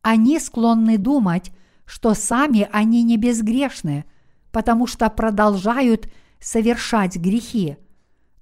Они 0.00 0.38
склонны 0.40 0.96
думать, 0.96 1.52
что 1.84 2.14
сами 2.14 2.66
они 2.72 3.02
не 3.02 3.18
безгрешны, 3.18 4.06
потому 4.50 4.86
что 4.86 5.10
продолжают 5.10 6.10
совершать 6.40 7.16
грехи. 7.16 7.76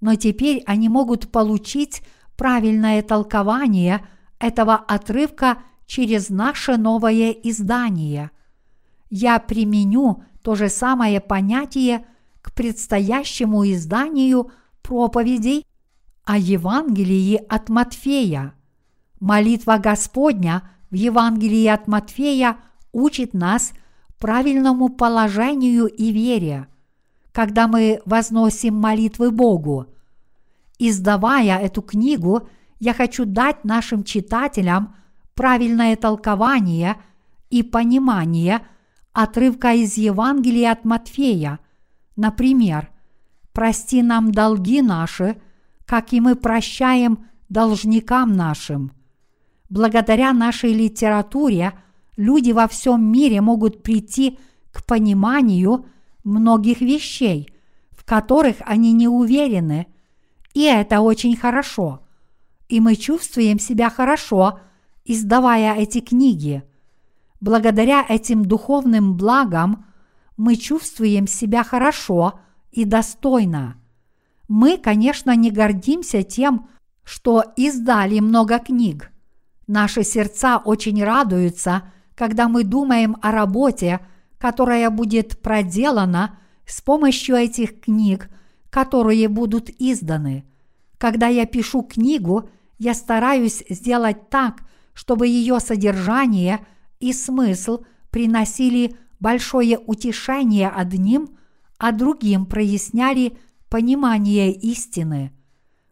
Но 0.01 0.15
теперь 0.15 0.63
они 0.67 0.89
могут 0.89 1.31
получить 1.31 2.03
правильное 2.37 3.03
толкование 3.03 4.07
этого 4.39 4.75
отрывка 4.75 5.59
через 5.87 6.29
наше 6.29 6.77
новое 6.77 7.31
издание– 7.31 8.31
я 9.11 9.39
применю 9.39 10.23
то 10.43 10.55
же 10.55 10.69
самое 10.69 11.21
понятие 11.21 12.07
к 12.43 12.53
предстоящему 12.53 13.71
изданию 13.71 14.51
проповедей 14.83 15.67
о 16.25 16.37
Евангелии 16.37 17.37
от 17.49 17.69
Матфея. 17.69 18.55
Молитва 19.19 19.79
Господня 19.79 20.71
в 20.91 20.95
Евангелии 20.95 21.67
от 21.67 21.89
Матфея 21.89 22.59
учит 22.93 23.35
нас 23.35 23.73
правильному 24.19 24.89
положению 24.89 25.87
и 25.87 26.13
вере, 26.13 26.69
когда 27.39 27.69
мы 27.69 28.03
возносим 28.05 28.75
молитвы 28.75 29.31
Богу. 29.31 29.87
Издавая 30.81 31.61
эту 31.61 31.83
книгу, 31.83 32.49
я 32.81 32.93
хочу 32.93 33.25
дать 33.27 33.65
нашим 33.65 34.03
читателям 34.03 34.97
правильное 35.35 35.95
толкование 35.95 36.97
и 37.49 37.63
понимание– 37.63 38.67
отрывка 39.13 39.73
из 39.73 39.97
Евангелия 39.97 40.73
от 40.73 40.85
Матфея. 40.85 41.61
Например, 42.17 42.91
«Прости 43.53 44.03
нам 44.03 44.33
долги 44.33 44.83
наши, 44.83 45.41
как 45.87 46.13
и 46.13 46.21
мы 46.21 46.35
прощаем 46.35 47.29
должникам 47.49 48.33
нашим». 48.33 48.91
Благодаря 49.69 50.33
нашей 50.33 50.73
литературе 50.73 51.73
люди 52.17 52.51
во 52.51 52.67
всем 52.67 53.05
мире 53.05 53.41
могут 53.41 53.85
прийти 53.85 54.41
к 54.73 54.85
пониманию 54.85 55.87
многих 56.29 56.81
вещей, 56.81 57.53
в 57.91 58.05
которых 58.05 58.57
они 58.61 58.93
не 58.93 59.09
уверены, 59.09 59.87
и 60.55 60.63
это 60.63 61.01
очень 61.01 61.37
хорошо. 61.37 62.07
И 62.69 62.81
мы 62.81 62.97
чувствуем 62.97 63.59
себя 63.59 63.91
хорошо, 63.91 64.61
издавая 65.05 65.75
эти 65.75 66.01
книги– 66.01 66.63
Благодаря 67.41 68.05
этим 68.09 68.45
духовным 68.45 69.17
благам 69.17 69.87
мы 70.37 70.57
чувствуем 70.57 71.27
себя 71.27 71.63
хорошо 71.63 72.41
и 72.73 72.85
достойно. 72.85 73.77
Мы, 74.49 74.77
конечно, 74.77 75.35
не 75.37 75.51
гордимся 75.51 76.23
тем, 76.23 76.69
что 77.05 77.45
издали 77.57 78.19
много 78.19 78.59
книг. 78.59 79.11
Наши 79.67 80.03
сердца 80.03 80.59
очень 80.59 81.03
радуются, 81.03 81.93
когда 82.15 82.49
мы 82.49 82.65
думаем 82.65 83.17
о 83.23 83.31
работе, 83.31 84.01
которая 84.39 84.91
будет 84.91 85.41
проделана 85.41 86.39
с 86.67 86.81
помощью 86.81 87.37
этих 87.37 87.81
книг, 87.81 88.31
которые 88.71 89.29
будут 89.29 89.71
изданы. 89.79 90.45
Когда 90.99 91.29
я 91.29 91.47
пишу 91.47 91.83
книгу, 91.83 92.49
я 92.79 92.95
стараюсь 92.95 93.65
сделать 93.69 94.31
так, 94.31 94.63
чтобы 94.95 95.27
ее 95.27 95.61
содержание– 95.61 96.67
и 97.01 97.13
смысл 97.13 97.85
приносили 98.11 98.97
большое 99.21 99.79
утешение 99.79 100.69
одним, 100.69 101.39
а 101.79 101.93
другим 101.93 102.47
проясняли 102.47 103.37
понимание 103.69 104.53
истины. 104.53 105.33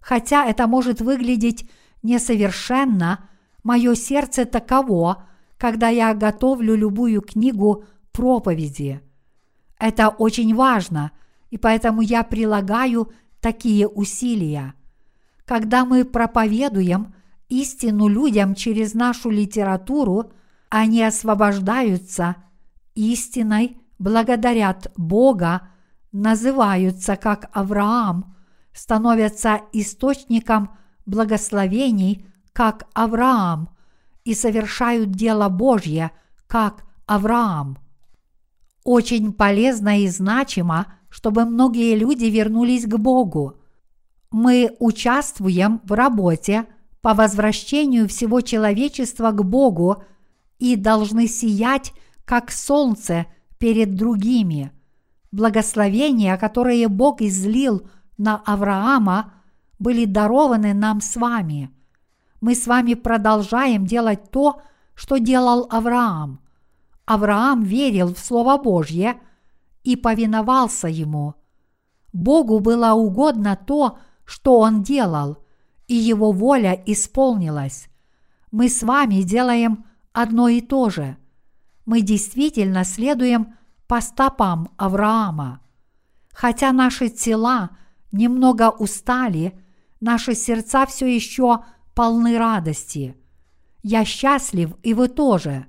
Хотя 0.01 0.47
это 0.47 0.67
может 0.67 1.01
выглядеть 1.01 1.69
несовершенно, 2.03 3.29
мое 3.63 3.95
сердце 3.95 4.45
таково, 4.45 5.25
когда 5.59 5.89
я 5.89 6.15
готовлю 6.15 6.75
любую 6.75 7.23
книгу 7.23 7.85
проповеди. 8.17 9.01
Это 9.79 10.09
очень 10.09 10.55
важно, 10.55 11.13
и 11.51 11.59
поэтому 11.59 12.01
я 12.01 12.23
прилагаю 12.23 13.13
такие 13.41 13.87
усилия. 13.87 14.75
Когда 15.45 15.85
мы 15.85 16.05
проповедуем 16.05 17.15
истину 17.49 18.09
людям 18.09 18.55
через 18.55 18.95
нашу 18.95 19.31
литературу– 19.31 20.33
они 20.69 21.03
освобождаются 21.03 22.37
истиной, 22.95 23.81
благодарят 23.99 24.93
Бога, 24.97 25.69
называются 26.13 27.17
как 27.17 27.49
Авраам, 27.53 28.37
становятся 28.73 29.63
источником 29.73 30.77
благословений, 31.07 32.27
как 32.53 32.87
Авраам, 32.95 33.71
и 34.25 34.35
совершают 34.35 35.13
дело 35.13 35.49
Божье, 35.49 36.11
как 36.47 36.85
Авраам. 37.07 37.79
Очень 38.87 39.33
полезно 39.33 40.01
и 40.01 40.09
значимо, 40.09 40.87
чтобы 41.11 41.45
многие 41.45 41.95
люди 41.95 42.25
вернулись 42.25 42.87
к 42.87 42.97
Богу. 42.97 43.61
Мы 44.31 44.75
участвуем 44.79 45.81
в 45.85 45.93
работе 45.93 46.67
по 47.03 47.13
возвращению 47.13 48.09
всего 48.09 48.41
человечества 48.41 49.31
к 49.33 49.45
Богу– 49.45 50.03
и 50.59 50.77
должны 50.77 51.27
сиять, 51.27 51.93
как 52.25 52.51
солнце 52.51 53.27
перед 53.59 53.95
другими. 53.95 54.73
Благословения, 55.33 56.37
которые 56.37 56.89
Бог 56.89 57.21
излил 57.21 57.89
на 58.17 58.37
Авраама, 58.37 59.35
были 59.79 60.07
дарованы 60.07 60.73
нам 60.73 61.01
с 61.01 61.17
вами. 61.17 61.71
Мы 62.41 62.55
с 62.55 62.67
вами 62.67 62.95
продолжаем 62.95 63.87
делать 63.87 64.31
то, 64.31 64.61
что 64.95 65.19
делал 65.19 65.67
Авраам. 65.71 66.41
Авраам 67.07 67.63
верил 67.63 68.15
в 68.15 68.19
Слово 68.19 68.59
Божье, 68.59 69.21
и 69.87 69.95
повиновался 69.95 70.89
Ему. 70.89 71.35
Богу 72.13 72.59
было 72.59 72.93
угодно 72.95 73.57
то, 73.57 73.99
что 74.25 74.59
Он 74.59 74.83
делал, 74.83 75.39
и 75.87 75.95
Его 75.95 76.33
воля 76.33 76.75
исполнилась. 76.87 77.89
Мы 78.51 78.69
с 78.69 78.83
вами 78.83 79.23
делаем 79.23 79.85
одно 80.13 80.49
и 80.49 80.61
то 80.61 80.91
же. 80.91 81.17
Мы 81.85 82.01
действительно 82.01 82.83
следуем 82.83 83.55
по 83.87 84.01
стопам 84.01 84.73
Авраама. 84.77 85.61
Хотя 86.33 86.73
наши 86.73 87.09
тела 87.09 87.71
немного 88.11 88.71
устали, 88.71 89.57
наши 90.01 90.35
сердца 90.35 90.85
все 90.87 91.07
еще 91.07 91.65
полны 91.95 92.39
радости. 92.39 93.17
Я 93.85 94.05
счастлив, 94.05 94.75
и 94.83 94.95
вы 94.95 95.07
тоже. 95.07 95.67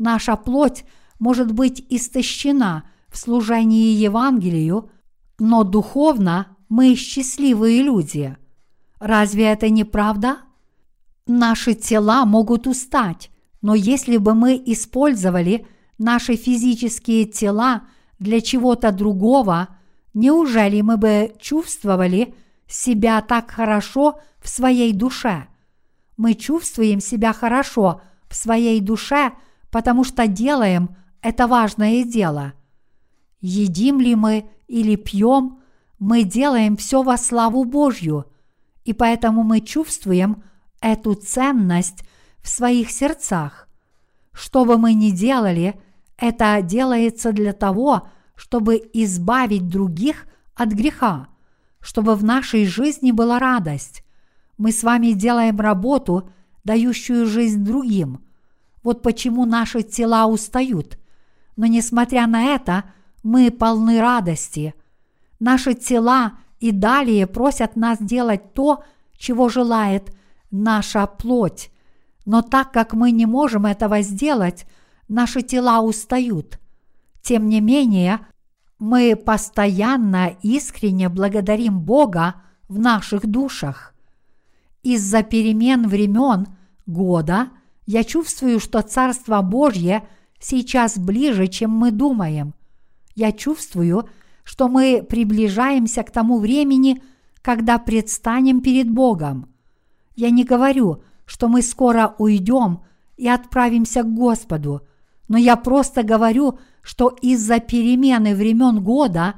Наша 0.00 0.34
плоть 0.36 0.86
может 1.18 1.52
быть 1.52 1.84
истощена 1.90 2.84
в 3.08 3.18
служении 3.18 3.92
Евангелию, 3.92 4.90
но 5.38 5.62
духовно 5.62 6.56
мы 6.70 6.94
счастливые 6.94 7.82
люди. 7.82 8.34
Разве 8.98 9.44
это 9.48 9.68
не 9.68 9.84
правда? 9.84 10.38
Наши 11.26 11.74
тела 11.74 12.24
могут 12.24 12.66
устать, 12.66 13.30
но 13.60 13.74
если 13.74 14.16
бы 14.16 14.32
мы 14.32 14.60
использовали 14.64 15.66
наши 15.98 16.36
физические 16.36 17.26
тела 17.26 17.82
для 18.18 18.40
чего-то 18.40 18.92
другого, 18.92 19.68
неужели 20.14 20.80
мы 20.80 20.96
бы 20.96 21.34
чувствовали 21.38 22.34
себя 22.66 23.20
так 23.20 23.50
хорошо 23.50 24.18
в 24.40 24.48
своей 24.48 24.94
душе? 24.94 25.46
Мы 26.16 26.32
чувствуем 26.32 27.00
себя 27.00 27.34
хорошо 27.34 28.00
в 28.30 28.34
своей 28.34 28.80
душе, 28.80 29.32
потому 29.70 30.04
что 30.04 30.26
делаем 30.26 30.96
это 31.22 31.46
важное 31.46 32.04
дело. 32.04 32.54
Едим 33.40 34.00
ли 34.00 34.14
мы 34.14 34.48
или 34.68 34.96
пьем, 34.96 35.60
мы 35.98 36.22
делаем 36.24 36.76
все 36.76 37.02
во 37.02 37.16
славу 37.16 37.64
Божью, 37.64 38.26
и 38.84 38.92
поэтому 38.92 39.42
мы 39.42 39.60
чувствуем 39.60 40.42
эту 40.80 41.14
ценность 41.14 42.04
в 42.42 42.48
своих 42.48 42.90
сердцах. 42.90 43.68
Что 44.32 44.64
бы 44.64 44.78
мы 44.78 44.94
ни 44.94 45.10
делали, 45.10 45.80
это 46.16 46.60
делается 46.62 47.32
для 47.32 47.52
того, 47.52 48.08
чтобы 48.34 48.80
избавить 48.94 49.68
других 49.68 50.26
от 50.54 50.70
греха, 50.70 51.28
чтобы 51.80 52.14
в 52.14 52.24
нашей 52.24 52.64
жизни 52.66 53.12
была 53.12 53.38
радость. 53.38 54.02
Мы 54.56 54.72
с 54.72 54.82
вами 54.82 55.12
делаем 55.12 55.60
работу, 55.60 56.30
дающую 56.64 57.26
жизнь 57.26 57.64
другим. 57.64 58.24
Вот 58.82 59.02
почему 59.02 59.44
наши 59.44 59.82
тела 59.82 60.26
устают. 60.26 60.98
Но 61.56 61.66
несмотря 61.66 62.26
на 62.26 62.54
это, 62.54 62.84
мы 63.22 63.50
полны 63.50 64.00
радости. 64.00 64.74
Наши 65.38 65.74
тела 65.74 66.32
и 66.58 66.70
далее 66.72 67.26
просят 67.26 67.76
нас 67.76 67.98
делать 68.00 68.54
то, 68.54 68.84
чего 69.16 69.48
желает 69.48 70.14
наша 70.50 71.06
плоть. 71.06 71.70
Но 72.24 72.42
так 72.42 72.72
как 72.72 72.92
мы 72.92 73.10
не 73.10 73.26
можем 73.26 73.66
этого 73.66 74.02
сделать, 74.02 74.66
наши 75.08 75.42
тела 75.42 75.80
устают. 75.80 76.58
Тем 77.22 77.48
не 77.48 77.60
менее, 77.60 78.20
мы 78.78 79.14
постоянно 79.14 80.36
искренне 80.42 81.08
благодарим 81.08 81.80
Бога 81.80 82.36
в 82.68 82.78
наших 82.78 83.26
душах. 83.26 83.94
Из-за 84.82 85.22
перемен 85.22 85.86
времен 85.86 86.46
года 86.86 87.50
я 87.90 88.04
чувствую, 88.04 88.60
что 88.60 88.82
Царство 88.82 89.42
Божье 89.42 90.06
сейчас 90.38 90.96
ближе, 90.96 91.48
чем 91.48 91.72
мы 91.72 91.90
думаем. 91.90 92.54
Я 93.16 93.32
чувствую, 93.32 94.08
что 94.44 94.68
мы 94.68 95.02
приближаемся 95.02 96.04
к 96.04 96.12
тому 96.12 96.38
времени, 96.38 97.02
когда 97.42 97.78
предстанем 97.78 98.60
перед 98.60 98.88
Богом. 98.88 99.48
Я 100.14 100.30
не 100.30 100.44
говорю, 100.44 101.02
что 101.26 101.48
мы 101.48 101.62
скоро 101.62 102.14
уйдем 102.18 102.82
и 103.16 103.28
отправимся 103.28 104.04
к 104.04 104.14
Господу, 104.14 104.82
но 105.26 105.36
я 105.36 105.56
просто 105.56 106.04
говорю, 106.04 106.60
что 106.82 107.08
из-за 107.08 107.58
перемены 107.58 108.36
времен 108.36 108.84
года 108.84 109.34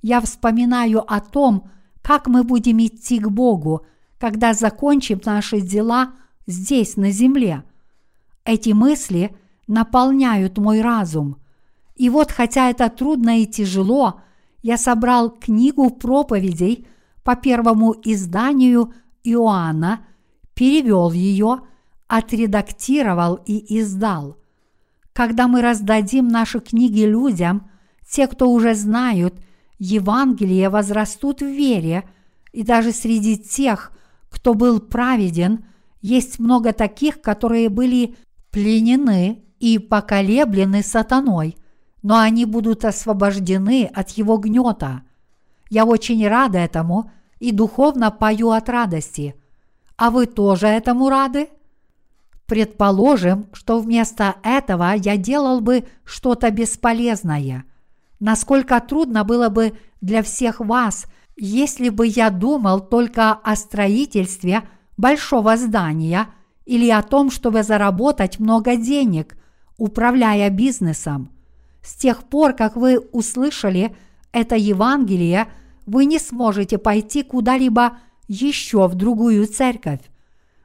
я 0.00 0.20
вспоминаю 0.20 1.02
о 1.12 1.18
том, 1.18 1.68
как 2.02 2.28
мы 2.28 2.44
будем 2.44 2.78
идти 2.78 3.18
к 3.18 3.28
Богу, 3.28 3.84
когда 4.20 4.54
закончим 4.54 5.20
наши 5.24 5.60
дела 5.60 6.12
здесь, 6.46 6.96
на 6.96 7.10
земле. 7.10 7.64
Эти 8.46 8.70
мысли 8.70 9.36
наполняют 9.66 10.56
мой 10.56 10.80
разум. 10.80 11.38
И 11.96 12.08
вот, 12.08 12.30
хотя 12.30 12.70
это 12.70 12.88
трудно 12.88 13.42
и 13.42 13.46
тяжело, 13.46 14.20
я 14.62 14.78
собрал 14.78 15.30
книгу 15.30 15.90
проповедей 15.90 16.86
по 17.24 17.34
первому 17.34 17.94
изданию 18.04 18.94
Иоанна, 19.24 20.06
перевел 20.54 21.10
ее, 21.10 21.62
отредактировал 22.06 23.40
и 23.44 23.80
издал. 23.80 24.36
Когда 25.12 25.48
мы 25.48 25.60
раздадим 25.60 26.28
наши 26.28 26.60
книги 26.60 27.00
людям, 27.00 27.68
те, 28.08 28.28
кто 28.28 28.48
уже 28.52 28.76
знают 28.76 29.34
Евангелие, 29.80 30.68
возрастут 30.68 31.40
в 31.40 31.46
вере, 31.46 32.08
и 32.52 32.62
даже 32.62 32.92
среди 32.92 33.36
тех, 33.36 33.90
кто 34.30 34.54
был 34.54 34.78
праведен, 34.78 35.64
есть 36.00 36.38
много 36.38 36.72
таких, 36.72 37.20
которые 37.20 37.68
были 37.68 38.14
пленены 38.56 39.44
и 39.60 39.78
поколеблены 39.78 40.82
сатаной– 40.82 41.56
но 42.06 42.20
они 42.20 42.44
будут 42.44 42.84
освобождены 42.84 43.90
от 43.92 44.10
его 44.10 44.36
гнета. 44.36 45.02
Я 45.70 45.84
очень 45.84 46.24
рада 46.28 46.58
этому 46.58 47.10
и 47.40 47.50
духовно 47.50 48.12
пою 48.12 48.50
от 48.50 48.68
радости. 48.68 49.34
А 49.96 50.12
вы 50.12 50.26
тоже 50.26 50.68
этому 50.68 51.08
рады? 51.08 51.48
Предположим, 52.46 53.48
что 53.52 53.80
вместо 53.80 54.36
этого 54.44 54.94
я 54.94 55.16
делал 55.16 55.60
бы 55.60 55.88
что-то 56.04 56.52
бесполезное. 56.52 57.64
Насколько 58.20 58.78
трудно 58.78 59.24
было 59.24 59.48
бы 59.48 59.76
для 60.00 60.22
всех 60.22 60.60
вас, 60.60 61.06
если 61.36 61.88
бы 61.88 62.06
я 62.06 62.30
думал 62.30 62.78
только 62.78 63.32
о 63.32 63.56
строительстве 63.56 64.62
большого 64.96 65.56
здания 65.56 66.28
или 66.66 66.90
о 66.90 67.02
том, 67.02 67.30
чтобы 67.30 67.62
заработать 67.62 68.38
много 68.38 68.76
денег, 68.76 69.36
управляя 69.78 70.50
бизнесом. 70.50 71.30
С 71.82 71.94
тех 71.94 72.24
пор, 72.24 72.52
как 72.52 72.76
вы 72.76 72.98
услышали 72.98 73.96
это 74.32 74.56
Евангелие, 74.56 75.46
вы 75.86 76.04
не 76.04 76.18
сможете 76.18 76.78
пойти 76.78 77.22
куда-либо 77.22 77.98
еще 78.28 78.88
в 78.88 78.94
другую 78.96 79.46
церковь. 79.46 80.00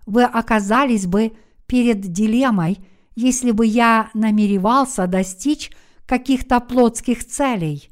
Вы 0.07 0.23
оказались 0.23 1.05
бы 1.05 1.33
перед 1.67 2.01
дилеммой, 2.01 2.79
если 3.15 3.51
бы 3.51 3.65
я 3.65 4.09
намеревался 4.13 5.05
достичь 5.05 5.71
каких-то 6.07 6.59
плотских 6.59 7.25
целей. 7.25 7.89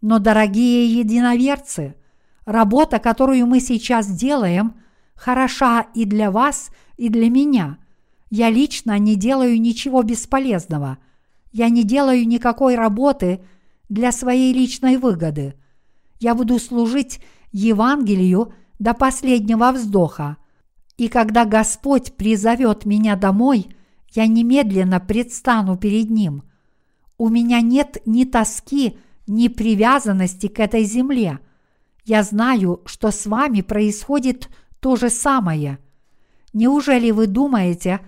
Но, 0.00 0.18
дорогие 0.20 0.86
единоверцы, 0.98 1.96
работа, 2.46 3.00
которую 3.00 3.46
мы 3.46 3.60
сейчас 3.60 4.06
делаем, 4.06 4.74
хороша 5.14 5.86
и 5.94 6.04
для 6.04 6.30
вас, 6.30 6.70
и 7.00 7.08
для 7.08 7.28
меня. 7.28 7.78
Я 8.30 8.50
лично 8.50 8.98
не 8.98 9.16
делаю 9.16 9.60
ничего 9.60 10.02
бесполезного– 10.02 10.98
я 11.52 11.68
не 11.68 11.82
делаю 11.84 12.26
никакой 12.26 12.76
работы 12.76 13.40
для 13.88 14.12
своей 14.12 14.52
личной 14.52 14.96
выгоды. 14.96 15.54
Я 16.20 16.34
буду 16.34 16.58
служить 16.58 17.20
Евангелию 17.50 18.52
до 18.78 18.94
последнего 18.94 19.72
вздоха. 19.72 20.36
И 20.96 21.08
когда 21.08 21.44
Господь 21.44 22.12
призовет 22.14 22.84
меня 22.84 23.16
домой, 23.16 23.66
я 24.10 24.26
немедленно 24.26 25.00
предстану 25.00 25.76
перед 25.76 26.10
Ним. 26.10 26.42
У 27.18 27.28
меня 27.28 27.60
нет 27.60 27.98
ни 28.06 28.24
тоски, 28.24 28.98
ни 29.26 29.48
привязанности 29.48 30.46
к 30.46 30.60
этой 30.60 30.84
земле. 30.84 31.40
Я 32.04 32.22
знаю, 32.22 32.80
что 32.86 33.10
с 33.10 33.26
вами 33.26 33.60
происходит 33.60 34.48
то 34.78 34.96
же 34.96 35.10
самое. 35.10 35.78
Неужели 36.52 37.10
вы 37.10 37.26
думаете, 37.26 38.00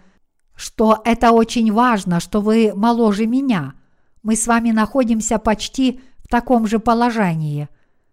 что 0.55 1.01
это 1.05 1.33
очень 1.33 1.73
важно, 1.73 2.21
что 2.21 2.41
вы 2.41 2.73
моложе 2.75 3.27
меня. 3.27 3.75
Мы 4.23 4.37
с 4.37 4.47
вами 4.47 4.71
находимся 4.71 5.39
почти 5.39 6.01
в 6.19 6.29
таком 6.29 6.67
же 6.67 6.79
положении. 6.79 7.69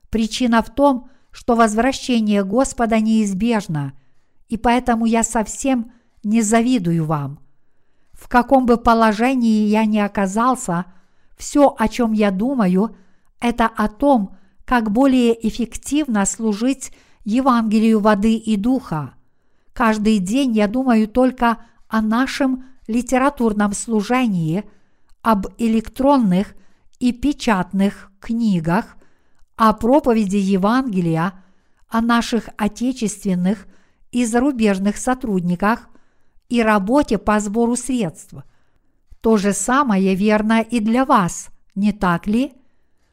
Причина 0.10 0.64
в 0.64 0.74
том, 0.74 1.10
что 1.32 1.56
возвращение 1.56 2.44
Господа 2.44 3.00
неизбежно, 3.00 3.94
и 4.48 4.58
поэтому 4.58 5.06
я 5.06 5.22
совсем 5.24 5.92
не 6.24 6.42
завидую 6.42 7.06
вам. 7.06 7.40
В 8.14 8.28
каком 8.28 8.66
бы 8.66 8.78
положении 8.78 9.68
я 9.68 9.86
ни 9.86 10.00
оказался, 10.00 10.86
все, 11.38 11.74
о 11.78 11.88
чем 11.88 12.12
я 12.12 12.32
думаю, 12.32 12.96
это 13.40 13.68
о 13.68 13.88
том, 13.88 14.36
как 14.66 14.92
более 14.92 15.48
эффективно 15.48 16.26
служить 16.26 16.92
Евангелию 17.24 18.00
воды 18.00 18.36
и 18.36 18.58
духа. 18.58 19.14
Каждый 19.80 20.20
день 20.20 20.52
я 20.58 20.68
думаю 20.68 21.08
только 21.08 21.58
о 21.88 22.02
нашем 22.02 22.66
литературном 22.88 23.72
служении, 23.72 24.66
об 25.22 25.48
электронных 25.58 26.54
и 27.00 27.14
печатных 27.14 28.12
книгах 28.20 28.98
о 29.56 29.72
проповеди 29.72 30.36
Евангелия, 30.36 31.46
о 31.88 32.02
наших 32.02 32.50
отечественных 32.58 33.68
и 34.12 34.26
зарубежных 34.26 34.98
сотрудниках 34.98 35.88
и 36.50 36.62
работе 36.62 37.18
по 37.18 37.40
сбору 37.40 37.78
средств. 37.78 38.34
То 39.22 39.38
же 39.38 39.54
самое 39.54 40.14
верно 40.14 40.60
и 40.60 40.82
для 40.82 41.06
вас, 41.06 41.52
не 41.74 41.94
так 41.94 42.28
ли? 42.28 42.52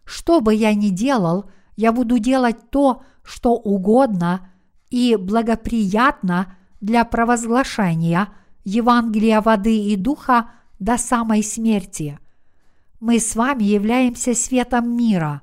Что 0.05 0.41
бы 0.41 0.53
я 0.53 0.75
ни 0.75 0.89
делал, 0.89 1.49
я 1.77 1.93
буду 1.93 2.19
делать 2.19 2.71
то, 2.71 3.05
что 3.23 3.53
угодно 3.53 4.51
и 4.91 5.17
благоприятно 5.17 6.57
для 6.81 7.05
провозглашения 7.05 8.29
Евангелия 8.65 9.41
воды 9.41 9.77
и 9.77 9.97
духа 9.97 10.51
до 10.79 10.99
самой 10.99 11.43
смерти. 11.43 12.19
Мы 13.01 13.19
с 13.19 13.37
вами 13.37 13.65
являемся 13.65 14.35
светом 14.35 14.97
мира. 14.97 15.43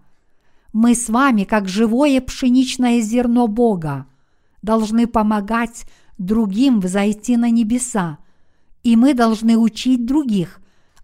Мы 0.71 0.95
с 0.95 1.09
вами, 1.09 1.43
как 1.43 1.67
живое 1.67 2.19
пшеничное 2.19 2.99
зерно 3.01 3.47
Бога, 3.47 4.07
должны 4.61 5.07
помогать 5.07 5.85
другим 6.17 6.79
взойти 6.79 7.37
на 7.37 7.49
небеса, 7.49 8.17
и 8.81 8.95
мы 8.95 9.13
должны 9.13 9.57
учить 9.57 10.05
других, 10.05 10.59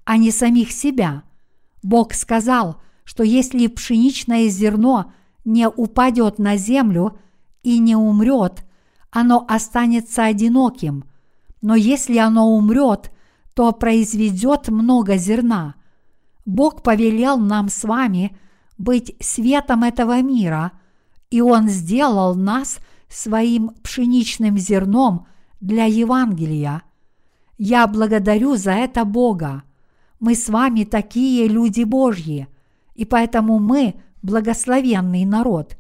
а 0.06 0.18
не 0.18 0.32
самих 0.32 0.72
себя. 0.72 1.24
Бог 1.84 2.14
сказал, 2.14 2.82
что 3.04 3.24
если 3.24 3.68
пшеничное 3.68 4.50
зерно 4.50 5.14
не 5.46 5.68
упадет 5.68 6.40
на 6.40 6.58
землю 6.58 7.18
и 7.64 7.80
не 7.80 7.96
умрет, 7.96 8.66
оно 9.12 9.46
останется 9.48 10.26
одиноким, 10.26 11.06
но 11.62 11.76
если 11.76 12.18
оно 12.18 12.56
умрет, 12.56 13.12
то 13.54 13.72
произведет 13.72 14.70
много 14.70 15.18
зерна. 15.18 15.76
Бог 16.46 16.84
повелел 16.84 17.38
нам 17.38 17.70
с 17.70 17.84
вами 17.84 18.38
быть 18.78 19.16
светом 19.20 19.84
этого 19.84 20.22
мира, 20.22 20.72
и 21.30 21.42
Он 21.42 21.68
сделал 21.68 22.36
нас 22.36 22.80
своим 23.10 23.72
пшеничным 23.84 24.58
зерном 24.58 25.28
для 25.60 25.86
Евангелия. 25.86 26.84
Я 27.58 27.86
благодарю 27.88 28.56
за 28.56 28.72
это 28.72 29.04
Бога. 29.04 29.64
Мы 30.20 30.36
с 30.36 30.48
вами 30.48 30.86
такие 30.86 31.48
люди 31.48 31.84
Божьи, 31.84 32.48
и 32.96 33.06
поэтому 33.06 33.60
мы 33.60 33.96
благословенный 34.22 35.26
народ. 35.26 35.78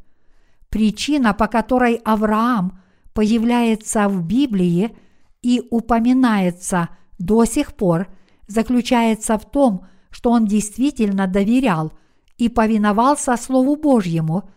Причина, 0.70 1.34
по 1.34 1.47
которой 1.47 1.95
Авраам 2.05 2.80
появляется 3.13 4.07
в 4.07 4.24
Библии 4.24 4.95
и 5.41 5.61
упоминается 5.72 6.89
до 7.17 7.45
сих 7.45 7.74
пор, 7.74 8.07
заключается 8.47 9.38
в 9.38 9.49
том, 9.49 9.86
что 10.09 10.32
он 10.32 10.45
действительно 10.45 11.28
доверял 11.28 11.93
и 12.38 12.49
повиновался 12.49 13.36
Слову 13.38 13.76
Божьему 13.76 14.49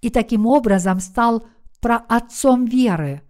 и 0.00 0.10
таким 0.10 0.46
образом 0.46 1.00
стал 1.00 1.46
проотцом 1.80 2.64
веры. 2.64 3.22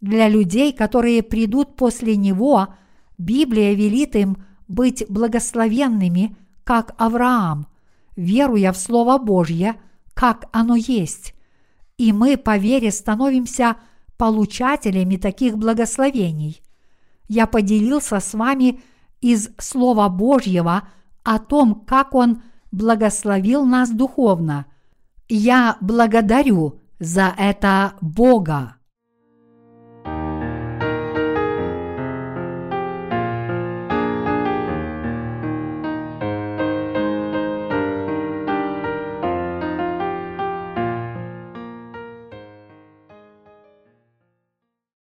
Для 0.00 0.28
людей, 0.28 0.72
которые 0.72 1.22
придут 1.22 1.76
после 1.76 2.16
него, 2.16 2.68
Библия 3.18 3.74
велит 3.74 4.16
им 4.16 4.38
быть 4.66 5.04
благословенными, 5.08 6.36
как 6.64 6.94
Авраам, 6.96 7.66
веруя 8.16 8.72
в 8.72 8.78
Слово 8.78 9.18
Божье, 9.18 9.74
как 10.14 10.48
оно 10.52 10.76
есть. 10.76 11.34
И 12.00 12.14
мы 12.14 12.38
по 12.38 12.56
вере 12.56 12.92
становимся 12.92 13.76
получателями 14.16 15.16
таких 15.16 15.58
благословений. 15.58 16.62
Я 17.28 17.46
поделился 17.46 18.20
с 18.20 18.32
вами 18.32 18.80
из 19.20 19.50
Слова 19.58 20.08
Божьего 20.08 20.88
о 21.24 21.38
том, 21.38 21.74
как 21.74 22.14
Он 22.14 22.42
благословил 22.72 23.66
нас 23.66 23.90
духовно. 23.90 24.64
Я 25.28 25.76
благодарю 25.82 26.80
за 26.98 27.34
это 27.36 27.92
Бога. 28.00 28.76